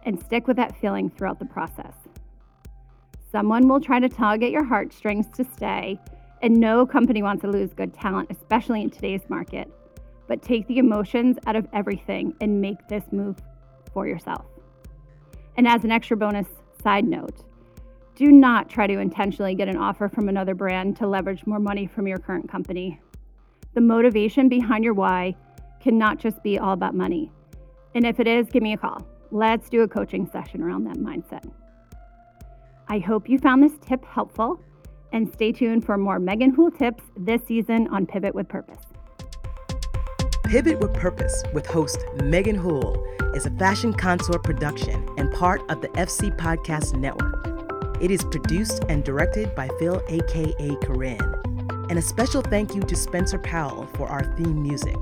and 0.05 0.21
stick 0.21 0.47
with 0.47 0.57
that 0.57 0.77
feeling 0.81 1.09
throughout 1.11 1.39
the 1.39 1.45
process. 1.45 1.95
Someone 3.33 3.67
will 3.67 3.81
try 3.81 3.99
to 3.99 4.09
tug 4.09 4.43
at 4.43 4.51
your 4.51 4.65
heartstrings 4.65 5.27
to 5.37 5.45
stay, 5.57 5.99
and 6.45 6.61
no 6.61 6.87
company 6.87 7.23
wants 7.23 7.43
to 7.43 7.49
lose 7.49 7.73
good 7.75 7.93
talent, 7.93 8.31
especially 8.31 8.83
in 8.83 8.91
today's 8.91 9.23
market 9.29 9.69
but 10.27 10.43
take 10.43 10.67
the 10.67 10.79
emotions 10.79 11.37
out 11.47 11.57
of 11.57 11.67
everything 11.73 12.35
and 12.41 12.61
make 12.61 12.89
this 12.89 13.05
move 13.13 13.37
for 13.93 14.07
yourself. 14.07 14.45
And 15.57 15.69
as 15.69 15.85
an 15.85 15.93
extra 15.93 16.17
bonus 16.17 16.47
side 16.83 17.05
note, 17.05 17.45
do 18.17 18.31
not 18.31 18.69
try 18.69 18.87
to 18.87 18.99
intentionally 18.99 19.55
get 19.55 19.69
an 19.69 19.77
offer 19.77 20.09
from 20.09 20.29
another 20.29 20.55
brand 20.55 20.97
to 20.99 21.07
leverage 21.07 21.47
more 21.47 21.59
money 21.59 21.87
from 21.87 22.07
your 22.07 22.19
current 22.19 22.49
company. 22.49 23.01
The 23.75 23.81
motivation 23.81 24.49
behind 24.49 24.85
your 24.85 24.95
why 24.95 25.37
cannot 25.81 26.19
just 26.19 26.43
be 26.43 26.59
all 26.59 26.73
about 26.73 26.95
money. 26.95 27.31
And 27.95 28.07
if 28.07 28.21
it 28.21 28.27
is, 28.27 28.49
give 28.49 28.63
me 28.63 28.73
a 28.73 28.77
call. 28.77 29.07
Let's 29.31 29.69
do 29.69 29.83
a 29.83 29.89
coaching 29.89 30.29
session 30.31 30.63
around 30.63 30.85
that 30.85 30.97
mindset. 30.97 31.45
I 32.89 32.99
hope 32.99 33.29
you 33.29 33.39
found 33.39 33.63
this 33.63 33.77
tip 33.85 34.05
helpful 34.05 34.61
and 35.15 35.33
stay 35.33 35.51
tuned 35.53 35.87
for 35.87 35.97
more 35.97 36.19
Megan 36.19 36.51
Houle 36.51 36.73
tips 36.73 37.05
this 37.17 37.41
season 37.47 37.89
on 37.89 38.05
Pivot 38.05 38.35
with 38.35 38.47
Purpose. 38.49 38.81
Pivot 40.45 40.81
with 40.81 40.93
Purpose 40.93 41.43
with 41.55 41.65
host 41.67 42.05
Megan 42.23 42.57
Houle 42.57 43.03
is 43.35 43.47
a 43.47 43.51
fashion 43.53 43.95
consort 43.95 44.43
production 44.43 45.09
and 45.17 45.33
part 45.33 45.63
of 45.71 45.81
the 45.81 45.89
FC 45.91 46.37
Podcast 46.37 46.99
Network. 46.99 47.47
It 48.03 48.11
is 48.11 48.25
produced 48.25 48.83
and 48.89 49.05
directed 49.05 49.55
by 49.55 49.69
Phil, 49.79 50.03
aka 50.09 50.77
Corinne. 50.83 51.41
And 51.89 51.97
a 51.99 52.03
special 52.03 52.43
thank 52.43 52.75
you 52.75 52.83
to 52.83 52.97
Spencer 52.97 53.39
Powell 53.39 53.87
for 53.95 54.09
our 54.09 54.25
theme 54.37 54.61
music. 54.63 54.97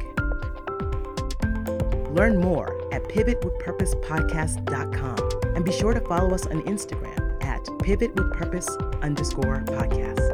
Learn 2.10 2.38
more 2.38 2.76
at 2.92 3.04
pivotwithpurposepodcast.com 3.04 5.56
and 5.56 5.64
be 5.64 5.72
sure 5.72 5.94
to 5.94 6.00
follow 6.00 6.34
us 6.34 6.46
on 6.46 6.60
Instagram 6.64 7.21
at 7.68 7.78
pivotwithpurpose 7.78 9.02
underscore 9.02 9.60
podcast. 9.66 10.31